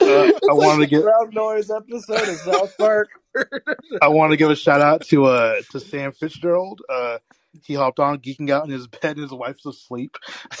[0.00, 3.08] Uh, I wanted to give Crowd noise episode of South Park.
[4.02, 6.80] I want to give a shout out to uh to Sam Fitzgerald.
[6.88, 7.18] Uh,
[7.64, 9.16] he hopped on geeking out in his bed.
[9.16, 10.16] and His wife's asleep.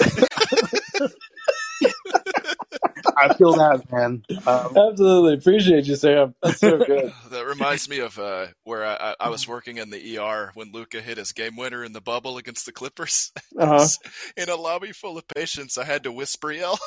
[3.16, 4.22] I feel that, man.
[4.46, 6.34] Um, Absolutely appreciate you, Sam.
[6.42, 7.12] That's so good.
[7.30, 10.72] that reminds me of uh, where I, I- I was working in the ER when
[10.72, 13.32] Luka hit his game winner in the bubble against the Clippers.
[13.58, 13.86] Uh-huh.
[14.36, 16.78] In a lobby full of patients, I had to whisper yell.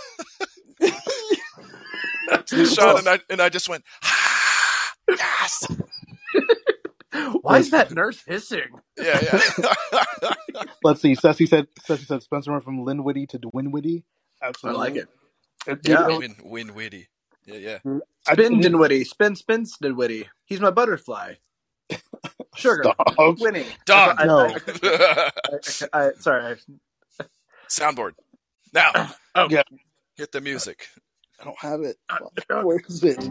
[2.48, 5.68] Sean and I and I just went, ah, yes,
[7.42, 8.70] Why is that nurse hissing?
[8.98, 10.34] yeah, yeah.
[10.84, 11.16] let's see.
[11.16, 11.68] Ceci said.
[11.84, 14.04] Ceci said Spencer went from Linwitty to Dwinwitty.
[14.42, 14.80] I Absolutely.
[14.80, 15.08] like it.
[15.66, 16.08] It- Yeah.
[16.10, 17.08] it- win, win witty.
[17.46, 17.94] Yeah, yeah.
[18.28, 19.04] I- Spin Dinwiddie.
[19.06, 20.30] Spin spin Dinwiddie.
[20.46, 21.36] He's my butterfly.
[22.56, 22.84] Sugar.
[22.84, 23.40] Stop.
[23.40, 23.66] Winning.
[23.86, 24.16] Done.
[24.20, 24.40] I, No.
[24.48, 25.30] I,
[25.94, 26.58] I, I, sorry.
[27.70, 28.12] Soundboard.
[28.74, 29.48] Now, Oh.
[29.50, 29.64] Yeah.
[30.18, 30.88] hit the music.
[31.40, 31.98] I don't have it.
[32.66, 33.30] Where is it?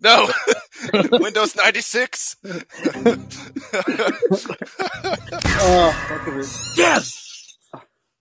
[0.00, 0.28] No,
[1.12, 2.36] Windows ninety six.
[5.64, 6.46] Oh, fuck it.
[6.76, 7.56] yes.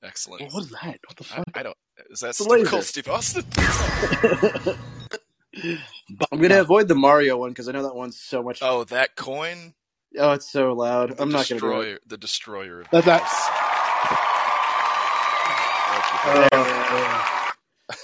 [0.04, 0.52] Excellent.
[0.54, 1.00] What is that?
[1.08, 1.46] What the I, fuck?
[1.56, 1.78] I don't.
[2.10, 3.46] Is that a Stone Steve Austin?
[6.32, 8.60] I'm gonna avoid the Mario one because I know that one's so much.
[8.62, 9.74] Oh, that coin.
[10.18, 11.18] Oh, it's so loud.
[11.18, 11.96] The I'm not gonna do destroyer.
[11.96, 12.02] it.
[12.08, 12.82] The destroyer.
[12.82, 13.22] Of That's that.
[16.50, 16.58] Thank you.
[16.58, 17.52] Uh,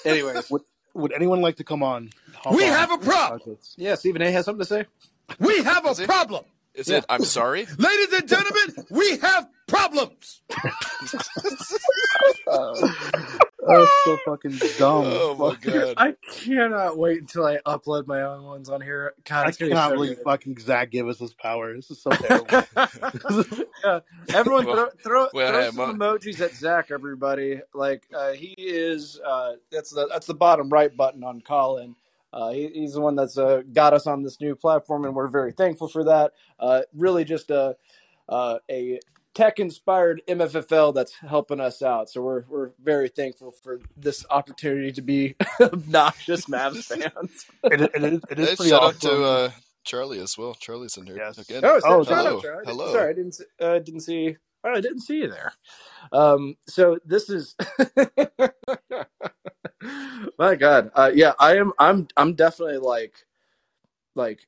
[0.05, 0.51] Anyways,
[0.97, 2.09] would, would anyone like to come on?
[2.51, 2.69] We on.
[2.73, 3.57] have a problem.
[3.77, 4.85] yeah, Stephen A has something to say.
[5.39, 6.07] We have a Is it?
[6.07, 6.45] problem.
[6.73, 7.05] Is it?
[7.09, 7.65] I'm sorry.
[7.77, 10.41] Ladies and gentlemen, we have problems.
[13.67, 15.05] That's so fucking dumb.
[15.07, 15.95] Oh my god.
[15.97, 19.13] I cannot wait until I upload my own ones on here.
[19.27, 20.23] God, I it's gonna be cannot so believe good.
[20.23, 21.73] fucking Zach gave us this power.
[21.75, 22.63] This is so terrible.
[23.83, 23.99] yeah.
[24.33, 27.61] Everyone throw Well, throw, well, throw hey, some my- emojis at Zach, everybody.
[27.73, 31.95] Like uh, he is uh, that's the that's the bottom right button on Callin.
[32.33, 35.27] Uh, he, he's the one that's uh, got us on this new platform, and we're
[35.29, 36.33] very thankful for that.
[36.59, 37.75] Uh, really, just a
[38.29, 38.99] uh, a
[39.37, 42.09] tech inspired MFFL that's helping us out.
[42.09, 47.45] So we're we're very thankful for this opportunity to be obnoxious Mavs fans.
[47.71, 48.85] it, it, it, it is Hey, pretty shout awesome.
[48.85, 49.51] out to uh,
[49.85, 50.53] Charlie as well.
[50.55, 51.37] Charlie's in here Yes.
[51.37, 51.61] again.
[51.63, 52.41] Oh, Oh, hello.
[52.65, 52.91] Hello.
[52.91, 54.35] Sorry, I didn't see, uh, didn't see.
[54.63, 55.53] Oh, I didn't see you there.
[56.11, 57.55] Um, so this is.
[60.39, 61.73] My God, uh, yeah, I am.
[61.79, 62.07] I'm.
[62.17, 63.13] I'm definitely like,
[64.15, 64.47] like,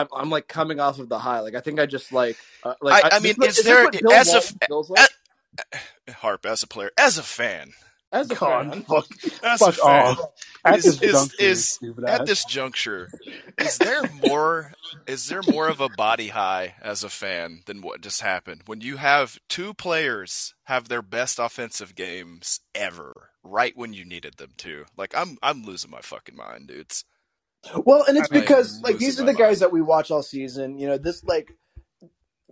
[0.00, 0.08] I'm.
[0.14, 1.40] I'm like coming off of the high.
[1.40, 2.36] Like I think I just like.
[2.62, 5.10] Uh, like I- I mean, is is there- as a- Walton feels like?
[6.16, 7.72] Harp as a player, as a fan,
[8.12, 8.82] as a God, fan.
[8.82, 9.06] fuck,
[9.42, 10.06] as fuck a fan.
[10.18, 10.20] off.
[10.64, 13.08] At Is- this is- juncture, is- At this juncture,
[13.58, 14.72] is there more?
[15.06, 18.80] Is there more of a body high as a fan than what just happened when
[18.82, 24.50] you have two players have their best offensive games ever right when you needed them
[24.58, 24.84] to?
[24.96, 27.04] Like I'm, I'm losing my fucking mind, dudes.
[27.84, 29.56] Well, and it's I mean, because like these are the guys mind.
[29.62, 30.78] that we watch all season.
[30.78, 31.52] You know, this like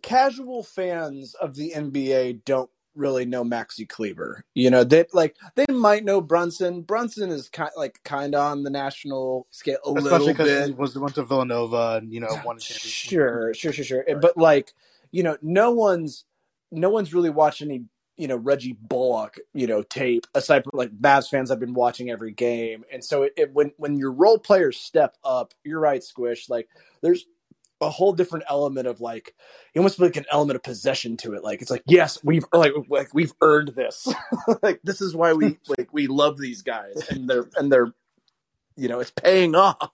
[0.03, 4.45] casual fans of the NBA don't really know Maxi Kleber.
[4.55, 6.83] You know, they like they might know Brunson.
[6.83, 10.67] Brunson is kind like kind of on the national scale a Especially little because bit.
[10.67, 13.11] he was went to Villanova and you know won a championship.
[13.11, 14.05] Sure, sure, sure, sure.
[14.21, 14.73] But like,
[15.11, 16.25] you know, no one's
[16.71, 17.85] no one's really watched any,
[18.17, 22.11] you know, Reggie Bullock, you know, tape aside from like Mavs fans have been watching
[22.11, 22.85] every game.
[22.93, 26.69] And so it, it when when your role players step up, you're right, Squish, like
[27.03, 27.27] there's
[27.81, 29.35] a whole different element of like
[29.75, 31.43] it almost like an element of possession to it.
[31.43, 34.09] Like it's like, yes, we've like like we've earned this.
[34.63, 37.93] like this is why we like we love these guys and they're and they're
[38.77, 39.93] you know, it's paying off.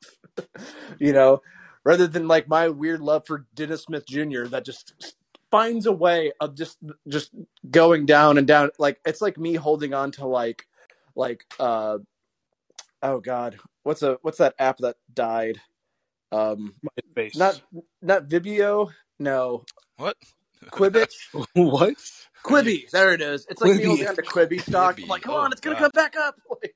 [0.98, 1.42] you know,
[1.84, 4.44] rather than like my weird love for Dennis Smith Jr.
[4.44, 5.16] that just
[5.50, 7.30] finds a way of just just
[7.70, 8.70] going down and down.
[8.78, 10.66] Like it's like me holding on to like
[11.16, 11.98] like uh
[13.02, 15.60] oh god, what's a what's that app that died?
[16.32, 16.74] Um,
[17.16, 17.36] MySpace.
[17.36, 17.60] not
[18.02, 19.64] not Vibio, no
[19.96, 20.16] What?
[20.70, 21.12] Quibbit.
[21.54, 21.94] what?
[22.44, 23.46] Quibi, there it is.
[23.50, 24.98] It's like me holding on to Quibi stock.
[25.02, 25.92] I'm like, come Oh, on, it's gonna God.
[25.92, 26.36] come back up.
[26.62, 26.74] Like,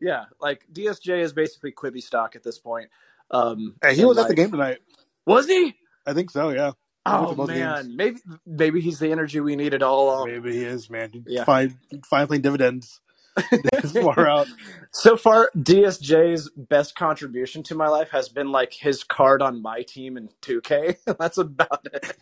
[0.00, 2.88] yeah, like DSJ is basically Quibi stock at this point.
[3.30, 4.78] Um, Hey, he and, was at the game tonight.
[5.26, 5.74] Was he?
[6.06, 6.50] I think so.
[6.50, 6.72] Yeah.
[7.06, 7.96] Oh man, games.
[7.96, 10.28] maybe maybe he's the energy we needed all along.
[10.30, 11.24] Maybe he is, man.
[11.26, 11.44] Yeah.
[11.44, 13.00] Fine, fine playing dividends.
[14.02, 14.46] Far out.
[14.92, 19.82] So far, DSJ's best contribution to my life has been like his card on my
[19.82, 20.96] team in 2K.
[21.18, 22.16] That's about it.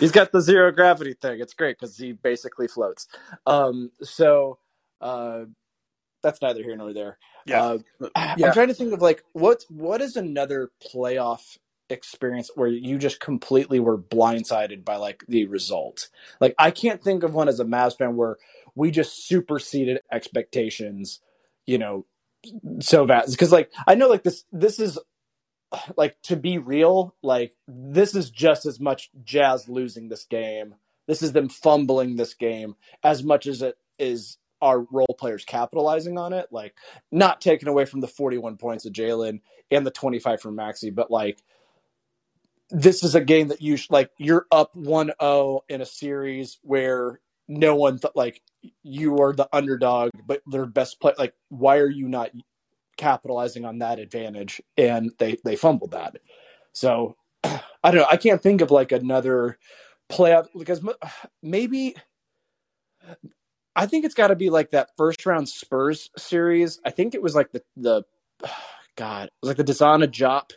[0.00, 1.40] He's got the zero gravity thing.
[1.40, 3.06] It's great because he basically floats.
[3.46, 4.58] Um, so
[5.00, 5.44] uh,
[6.22, 7.18] that's neither here nor there.
[7.46, 7.62] Yeah.
[7.62, 7.78] Uh,
[8.36, 8.48] Yeah.
[8.48, 11.58] I'm trying to think of like what what is another playoff
[11.90, 16.08] experience where you just completely were blindsided by like the result.
[16.40, 18.36] Like I can't think of one as a Mavs fan where
[18.74, 21.20] we just superseded expectations,
[21.66, 22.06] you know,
[22.80, 23.32] so vast.
[23.32, 24.98] Because like I know like this this is
[25.96, 30.74] like to be real, like this is just as much Jazz losing this game.
[31.06, 36.18] This is them fumbling this game as much as it is our role players capitalizing
[36.18, 36.48] on it.
[36.50, 36.74] Like
[37.12, 41.10] not taking away from the 41 points of Jalen and the 25 from Maxi, but
[41.10, 41.42] like
[42.70, 47.20] this is a game that you sh- like you're up 1-0 in a series where
[47.48, 48.42] no one th- like
[48.82, 52.30] you are the underdog but their best play like why are you not
[52.96, 54.60] capitalizing on that advantage?
[54.76, 56.16] And they they fumbled that.
[56.72, 58.06] So i don't know.
[58.10, 59.58] I can't think of like another
[60.10, 60.82] playoff because
[61.42, 61.94] maybe
[63.74, 66.80] i think it's got to be like that first round spurs series.
[66.84, 68.02] I think it was like the the
[68.96, 70.52] god like the DeSagana Diop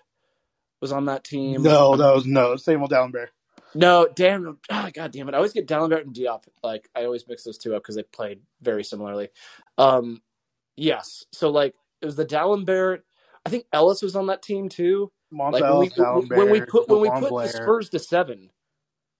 [0.82, 2.56] was on that team No, that was no.
[2.56, 3.28] Samuel Dalembert.
[3.76, 4.58] no, damn.
[4.70, 5.34] Oh, God damn it.
[5.34, 6.44] I always get Dalembert and Diop.
[6.64, 9.30] Like, I always mix those two up because they played very similarly.
[9.78, 10.22] Um,
[10.76, 11.26] yes.
[11.32, 13.02] So, like, it was the Dalembert.
[13.46, 15.12] I think Ellis was on that team too.
[15.32, 17.48] Like, when we, Montel, when we put, when we put Blair.
[17.48, 18.50] the Spurs to seven.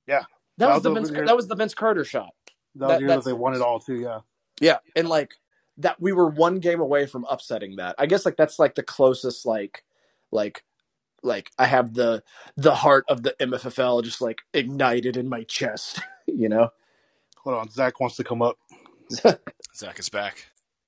[0.08, 0.22] Yeah.
[0.58, 2.34] That, That was was the Vince, year- that was the Vince Carter shot.
[2.76, 3.96] That that- year that they won it all too.
[4.00, 4.20] Yeah.
[4.60, 4.78] Yeah.
[4.96, 5.34] And, like,
[5.78, 7.96] that we were one game away from upsetting that.
[8.00, 9.84] I guess, like, that's, like, the closest, like,
[10.32, 10.66] like,
[11.24, 12.24] like I have the
[12.58, 16.70] the heart of the MFFL just like ignited in my chest, you know.
[17.44, 17.70] Hold on.
[17.70, 18.58] Zach wants to come up.
[19.76, 20.46] Zach is back.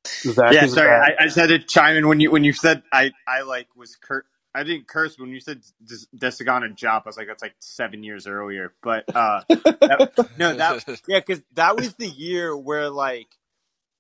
[0.08, 1.16] Zach yeah, is sorry, back.
[1.20, 3.68] I, I just had to chime in when you when you said I I like
[3.76, 7.02] was cur- I didn't curse but when you said Des- DeSagana Diop.
[7.06, 8.74] I was like that's like seven years earlier.
[8.82, 13.28] But uh, that- no, that yeah, because that was the year where like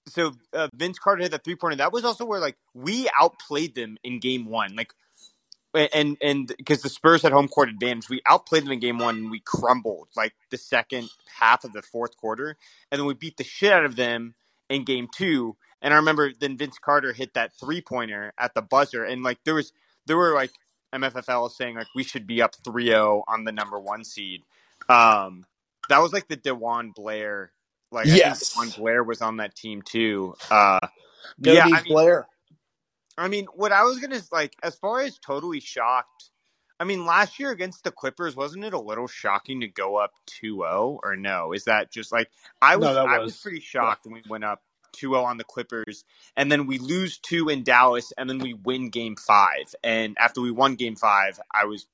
[0.08, 1.78] so uh, Vince Carter hit that three pointer.
[1.78, 4.76] That was also where like we outplayed them in game one.
[4.76, 4.94] Like
[5.74, 9.18] and and because the Spurs had home court advantage, we outplayed them in game one
[9.18, 12.58] and we crumbled like the second half of the fourth quarter,
[12.92, 14.36] and then we beat the shit out of them
[14.70, 15.56] in game two.
[15.82, 19.40] And I remember then Vince Carter hit that three pointer at the buzzer, and like
[19.46, 19.72] there was
[20.06, 20.52] there were like
[20.94, 24.42] MFFL saying like we should be up 3-0 on the number one seed.
[24.90, 25.46] Um,
[25.90, 27.52] that was like the DeJuan Blair.
[27.92, 28.56] Like Yes.
[28.58, 30.36] I think DeJuan Blair was on that team too.
[30.50, 30.80] Uh,
[31.40, 32.28] yeah, I mean, Blair.
[33.18, 36.30] I mean, what I was gonna like, as far as totally shocked.
[36.80, 40.14] I mean, last year against the Clippers, wasn't it a little shocking to go up
[40.26, 41.54] 2-0 or no?
[41.54, 42.88] Is that just like I was?
[42.88, 43.42] No, that I was was.
[43.42, 46.04] pretty shocked when we went up 2-0 on the Clippers,
[46.36, 49.76] and then we lose two in Dallas, and then we win Game Five.
[49.84, 51.86] And after we won Game Five, I was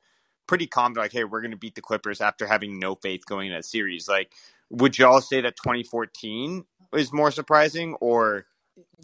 [0.48, 0.94] pretty calm.
[0.94, 4.08] Like, hey, we're gonna beat the Clippers after having no faith going into that series.
[4.08, 4.32] Like,
[4.70, 8.46] would y'all say that 2014 is more surprising, or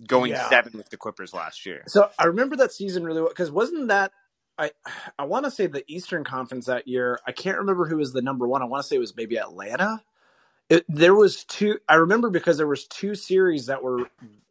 [0.07, 0.49] going Yeah.
[0.49, 1.83] seven with the Clippers last year?
[1.87, 4.11] So I remember that season really well because wasn't that
[4.57, 4.71] I
[5.19, 7.19] I want to say the Eastern Conference that year.
[7.27, 8.61] I can't remember who was the number one.
[8.61, 10.01] I want to say it was maybe Atlanta.
[10.69, 11.79] It, there was two.
[11.89, 14.09] I remember because there was two series that were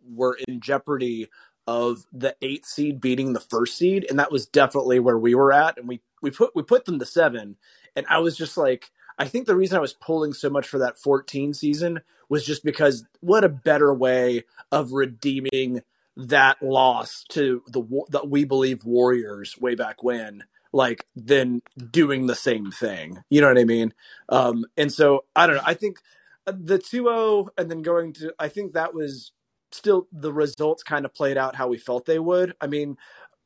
[0.09, 1.29] were in jeopardy
[1.69, 5.53] of the eight seed beating the first seed, and that was definitely where we were
[5.53, 5.79] at.
[5.79, 7.59] And we we put we put them to seven,
[7.97, 10.79] and I was just like, I think the reason I was pulling so much for
[10.81, 12.03] that 14 season
[12.33, 15.83] was just because what a better way of redeeming
[16.17, 21.61] that loss to the that we believe Warriors way back when, like than
[21.91, 23.23] doing the same thing.
[23.29, 23.93] You know what I mean?
[24.31, 25.63] Um, and so I don't know.
[25.67, 25.99] I think
[26.47, 29.33] uh, the 2-0 and then going to I think that was
[29.71, 32.55] still the results kind of played out how we felt they would.
[32.63, 32.97] I mean,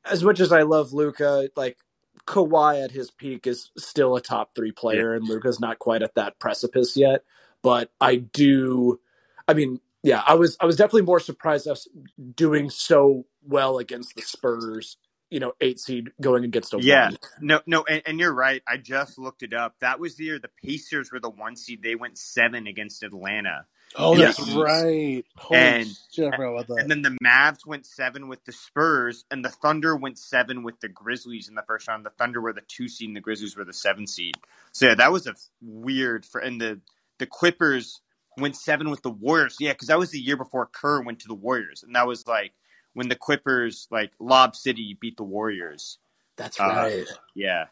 [0.08, 1.76] as much as I love Luka, like
[2.24, 6.14] Kawhi at his peak is still a top three player, and Luka's not quite at
[6.14, 7.24] that precipice yet.
[7.66, 9.00] But I do,
[9.48, 11.88] I mean, yeah, I was I was definitely more surprised us
[12.36, 14.98] doing so well against the Spurs.
[15.30, 17.18] You know, eight seed going against a Yeah, one.
[17.40, 18.62] no, no, and, and you're right.
[18.68, 19.76] I just looked it up.
[19.80, 21.82] That was the year the Pacers were the one seed.
[21.82, 23.66] They went seven against Atlanta.
[23.96, 24.56] Oh, in that's East.
[24.56, 25.24] right.
[25.36, 26.78] Holy And shit, I forgot about that.
[26.78, 30.80] and then the Mavs went seven with the Spurs, and the Thunder went seven with
[30.80, 32.06] the Grizzlies in the first round.
[32.06, 34.36] The Thunder were the two seed, and the Grizzlies were the seven seed.
[34.72, 36.40] So yeah, that was a weird for.
[36.40, 36.80] And the
[37.18, 38.00] the Clippers
[38.38, 39.56] went seven with the Warriors.
[39.60, 42.26] Yeah, because that was the year before Kerr went to the Warriors, and that was
[42.26, 42.52] like
[42.94, 45.98] when the Clippers like Lob City beat the Warriors.
[46.36, 47.06] That's Uh, right.
[47.34, 47.66] Yeah,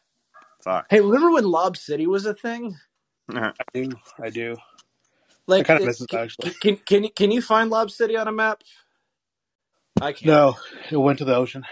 [0.64, 0.88] fuck.
[0.90, 2.76] Hey, remember when Lob City was a thing?
[3.58, 3.90] I do.
[4.22, 4.56] I do.
[5.46, 6.52] Like, kinda miss it, can, actually.
[6.60, 8.62] Can, can you can you find Lob City on a map?
[10.00, 10.26] I can't.
[10.28, 10.56] No,
[10.90, 11.64] it went to the ocean.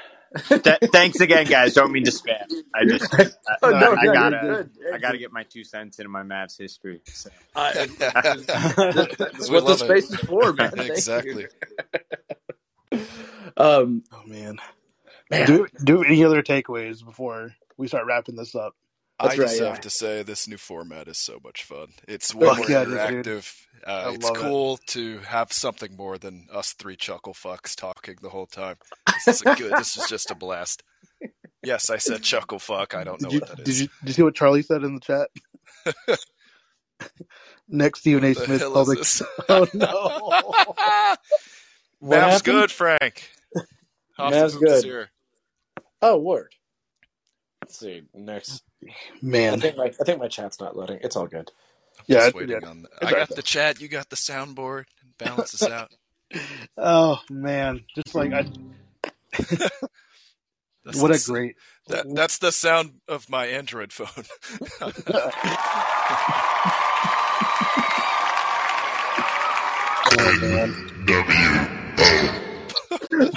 [0.49, 1.75] Th- thanks again, guys.
[1.75, 2.51] Don't mean to spam.
[2.75, 3.31] I just I,
[3.63, 4.69] Oh, no, I, no, I gotta.
[4.95, 7.01] I gotta get my two cents into my Mavs history.
[7.07, 7.31] So.
[7.57, 10.73] I, that's what the space is for, man.
[10.79, 11.47] Exactly.
[13.57, 14.59] Um, Oh man.
[15.31, 15.47] Man.
[15.47, 18.75] Do do any other takeaways before we start wrapping this up?
[19.21, 19.69] That's I right, just yeah.
[19.69, 21.89] have to say this new format is so much fun.
[22.09, 23.25] It's Fuck way more yeah, dude.
[23.27, 23.55] interactive.
[23.87, 24.41] Uh, I it's love it.
[24.41, 28.77] cool to have something more than us three chuckle fucks talking the whole time.
[29.25, 29.73] This is a good.
[29.73, 30.83] this is just a blast.
[31.65, 32.95] Yes, I said chuckle fuck.
[32.95, 34.83] I don't know Did you, what that did you did you see what Charlie said
[34.83, 35.29] in the chat?
[37.69, 38.35] Next Stephen A.
[38.35, 38.99] What Smith hell public.
[39.01, 39.29] is this?
[39.49, 40.77] Oh no.
[42.01, 43.31] What Mav's good, Frank.
[44.17, 45.09] Hoff Mav's good.
[46.03, 46.53] oh, word.
[47.73, 48.63] Let's see next.
[49.51, 49.57] I Man.
[49.57, 51.01] think my I think my chat's not loading.
[51.03, 51.53] It's all good.
[52.07, 52.65] Yeah, Just it- waiting yeah.
[52.65, 52.87] on.
[53.01, 53.81] It's I got the chat.
[53.81, 54.85] You got the soundboard.
[55.19, 55.91] Balance this out.
[56.79, 57.85] Oh man.
[57.97, 58.45] Just like I
[60.85, 61.57] That's what the a s- great
[61.89, 64.25] That, that's the sound of my Android phone.
[70.07, 70.77] oh, man.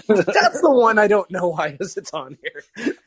[0.08, 2.64] That's the one I don't know why is it's on here.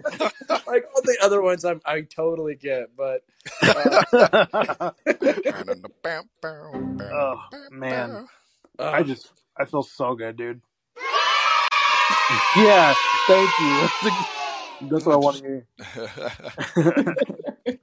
[0.48, 3.22] like all the other ones, I'm I totally get, but
[3.62, 4.92] uh,
[6.44, 8.28] Oh man.
[8.78, 10.60] uh, I just I feel so good, dude.
[12.56, 12.94] Yeah,
[13.26, 13.88] thank you.
[14.90, 15.64] That's what I want to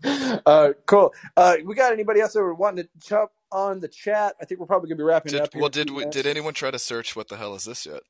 [0.04, 0.42] hear.
[0.46, 1.14] uh, cool.
[1.36, 4.36] Uh, we got anybody else that were wanting to jump on the chat?
[4.42, 5.54] I think we're probably gonna be wrapping it did, up.
[5.54, 8.02] Here well, did we, did anyone try to search what the hell is this yet?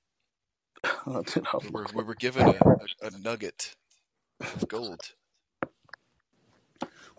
[1.25, 2.63] Dude, We were, we were given a,
[3.03, 3.75] a, a nugget
[4.53, 5.13] of gold.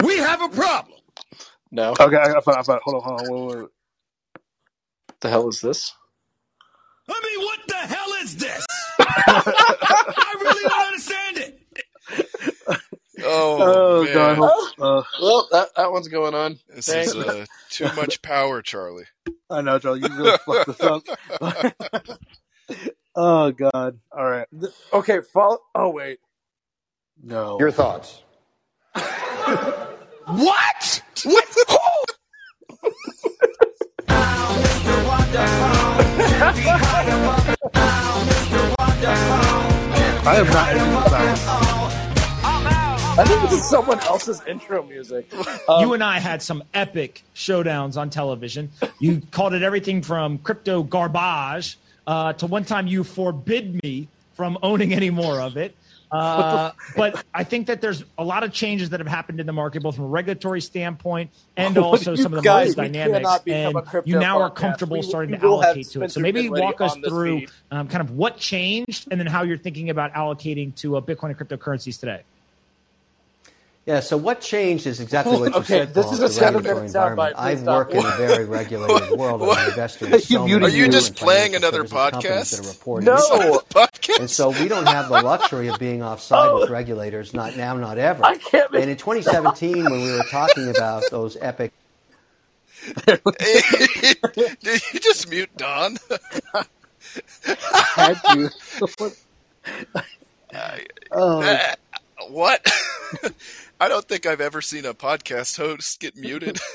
[0.01, 1.01] We have a problem.
[1.73, 1.99] No.
[2.01, 3.71] Okay, I found, I found, hold on, hold on, wait, wait, wait.
[5.21, 5.95] The hell is this?
[7.09, 8.67] I mean, what the hell is this?
[9.01, 11.61] I really don't understand it.
[13.23, 14.39] Oh, Oh, man.
[14.39, 16.61] god, uh, Well, that that one's going on.
[16.69, 17.15] This Thanks.
[17.15, 19.07] is uh, too much power, Charlie.
[19.51, 21.05] I know, Joe, you really fucked this up.
[23.17, 25.59] oh god, all right, The- okay, follow.
[25.75, 26.19] Oh wait.
[27.23, 27.59] no.
[27.59, 28.23] Your thoughts?
[30.27, 31.03] What?
[39.09, 41.93] I have not edited this out.
[43.19, 45.33] I think this is someone else's intro music.
[45.69, 48.71] Um, you and I had some epic showdowns on television.
[48.99, 54.59] You called it everything from crypto garbage uh, to one time you forbid me from
[54.63, 55.75] owning any more of it.
[56.13, 59.53] Uh, but I think that there's a lot of changes that have happened in the
[59.53, 63.41] market, both from a regulatory standpoint and also some of the guys, market dynamics.
[63.49, 66.13] And you now are comfortable We- starting we to allocate to it.
[66.13, 69.91] So maybe walk us through um, kind of what changed and then how you're thinking
[69.91, 72.23] about allocating to uh, Bitcoin and cryptocurrencies today.
[73.87, 76.87] Yeah, so what changed is exactly what you Okay, said, this Paul, is a regulatory
[76.87, 77.34] environment.
[77.39, 79.43] I work in a very regulated world.
[79.43, 82.68] I'm an investor in so You Are you just playing another services companies that podcast?
[82.68, 83.61] reporting No.
[83.70, 84.18] Podcast?
[84.18, 86.61] And so we don't have the luxury of being offside Oh.
[86.61, 88.24] with regulators, not now, not ever.
[88.24, 91.72] I can't And in 2017, when we were talking about those epic
[93.07, 93.20] Did
[94.93, 95.97] you just mute Don?
[97.45, 98.51] Had to.
[101.12, 101.74] oh, Uh,
[102.28, 102.66] what?
[103.81, 106.59] I don't think I've ever seen a podcast host get muted.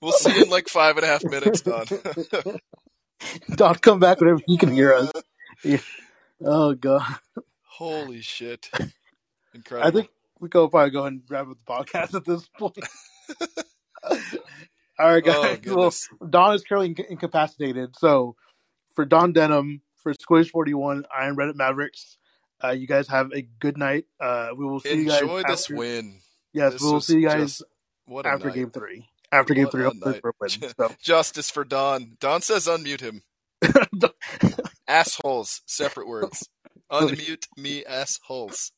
[0.00, 1.86] we'll see you in like five and a half minutes, Don.
[3.56, 5.10] Don, come back whenever you can hear us.
[5.64, 5.78] Yeah.
[6.40, 7.02] Oh god.
[7.64, 8.70] Holy shit!
[9.52, 9.88] Incredible.
[9.88, 10.08] I think
[10.38, 12.78] we go probably go ahead and wrap up the podcast at this point.
[15.00, 15.60] All right, Oh, guys.
[15.66, 15.92] well.
[16.30, 17.96] Don is currently inc- incapacitated.
[17.98, 18.36] So
[18.94, 22.17] for Don Denham, for Squish Forty One, I am Reddit Mavericks.
[22.62, 24.04] Uh, you guys have a good night.
[24.20, 25.20] Uh, we will see you guys.
[25.22, 26.20] Enjoy this after- win.
[26.52, 27.62] Yes, This we will see you guys just-
[28.06, 28.54] what after night.
[28.54, 29.08] game three.
[29.30, 30.50] After game three, a hopefully for a win.
[30.50, 32.16] So Justice for Don.
[32.20, 33.22] Don says unmute him.
[34.88, 35.60] assholes.
[35.66, 36.48] Separate words.
[36.90, 38.72] Unmute me, assholes.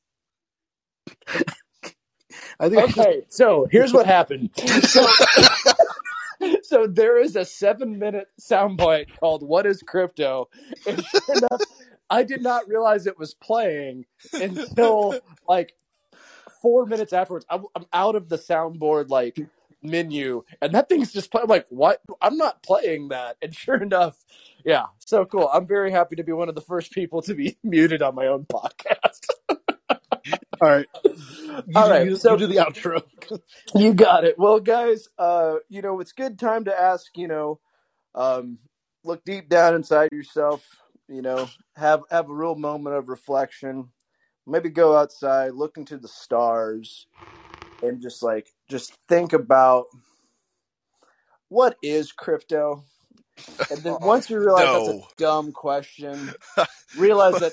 [2.59, 4.51] I think I just- Okay, so here's what happened.
[4.57, 5.07] So,
[6.63, 10.49] so there is a seven minute soundbite called "What is Crypto?"
[10.87, 11.61] And sure enough,
[12.11, 15.73] I did not realize it was playing until like
[16.61, 17.47] four minutes afterwards.
[17.49, 19.39] I'm, I'm out of the soundboard like
[19.83, 21.45] menu, and that thing's just playing.
[21.45, 22.01] I'm like, what?
[22.21, 23.37] I'm not playing that.
[23.41, 24.17] And sure enough,
[24.65, 25.49] yeah, so cool.
[25.53, 28.27] I'm very happy to be one of the first people to be muted on my
[28.27, 29.27] own podcast.
[29.49, 30.87] all right.
[31.05, 33.03] You, All right, you, so- you do the outro.
[33.75, 34.39] You got it.
[34.39, 37.61] Well, guys, uh, you know, it's good time to ask, you know,
[38.15, 38.59] um,
[39.05, 40.65] look deep down inside yourself,
[41.11, 43.89] you know, have have a real moment of reflection.
[44.47, 47.07] Maybe go outside, look into the stars,
[47.83, 49.87] and just like just think about
[51.49, 52.85] what is crypto.
[53.71, 56.33] And then oh, once you realize that's a dumb question,
[56.99, 57.53] realize that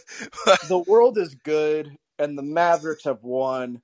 [0.67, 3.81] the world is good and the Mavericks have won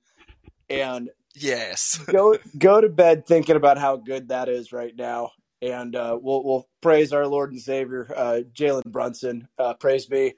[0.70, 1.98] and yes.
[2.06, 5.32] go go to bed thinking about how good that is right now,
[5.64, 10.34] and uh, we'll we'll praise our Lord and Savior, uh, Jalen Brunson, uh, praise be,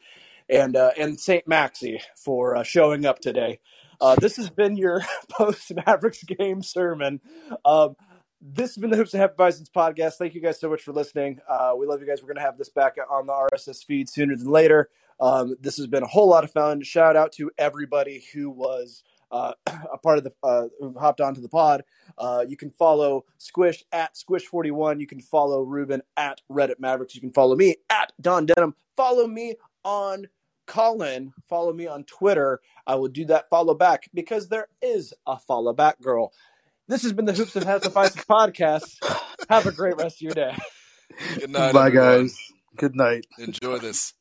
[0.48, 3.58] and uh, and Saint Maxi for uh, showing up today.
[4.00, 7.20] Uh, this has been your post Mavericks game sermon.
[7.64, 7.96] Um,
[8.40, 10.14] this has been the Hoops and Happy Bisons podcast.
[10.14, 11.40] Thank you guys so much for listening.
[11.76, 12.22] We love you guys.
[12.22, 14.90] We're going to have this back on the RSS feed sooner than later.
[15.18, 16.82] Um, this has been a whole lot of fun.
[16.82, 21.40] Shout out to everybody who was uh, a part of the uh, who hopped onto
[21.40, 21.84] the pod.
[22.18, 25.00] Uh, you can follow Squish at Squish41.
[25.00, 27.14] You can follow Ruben at Reddit Mavericks.
[27.14, 28.74] You can follow me at Don Denham.
[28.96, 29.54] Follow me
[29.84, 30.26] on
[30.66, 31.32] Callin.
[31.48, 32.60] Follow me on Twitter.
[32.86, 36.32] I will do that follow back because there is a follow back girl.
[36.88, 38.96] This has been the Hoops and Hesifices podcast.
[39.50, 40.56] Have a great rest of your day.
[41.38, 42.22] Good night, Bye, everyone.
[42.22, 42.38] guys.
[42.76, 43.26] Good night.
[43.38, 44.12] Enjoy this.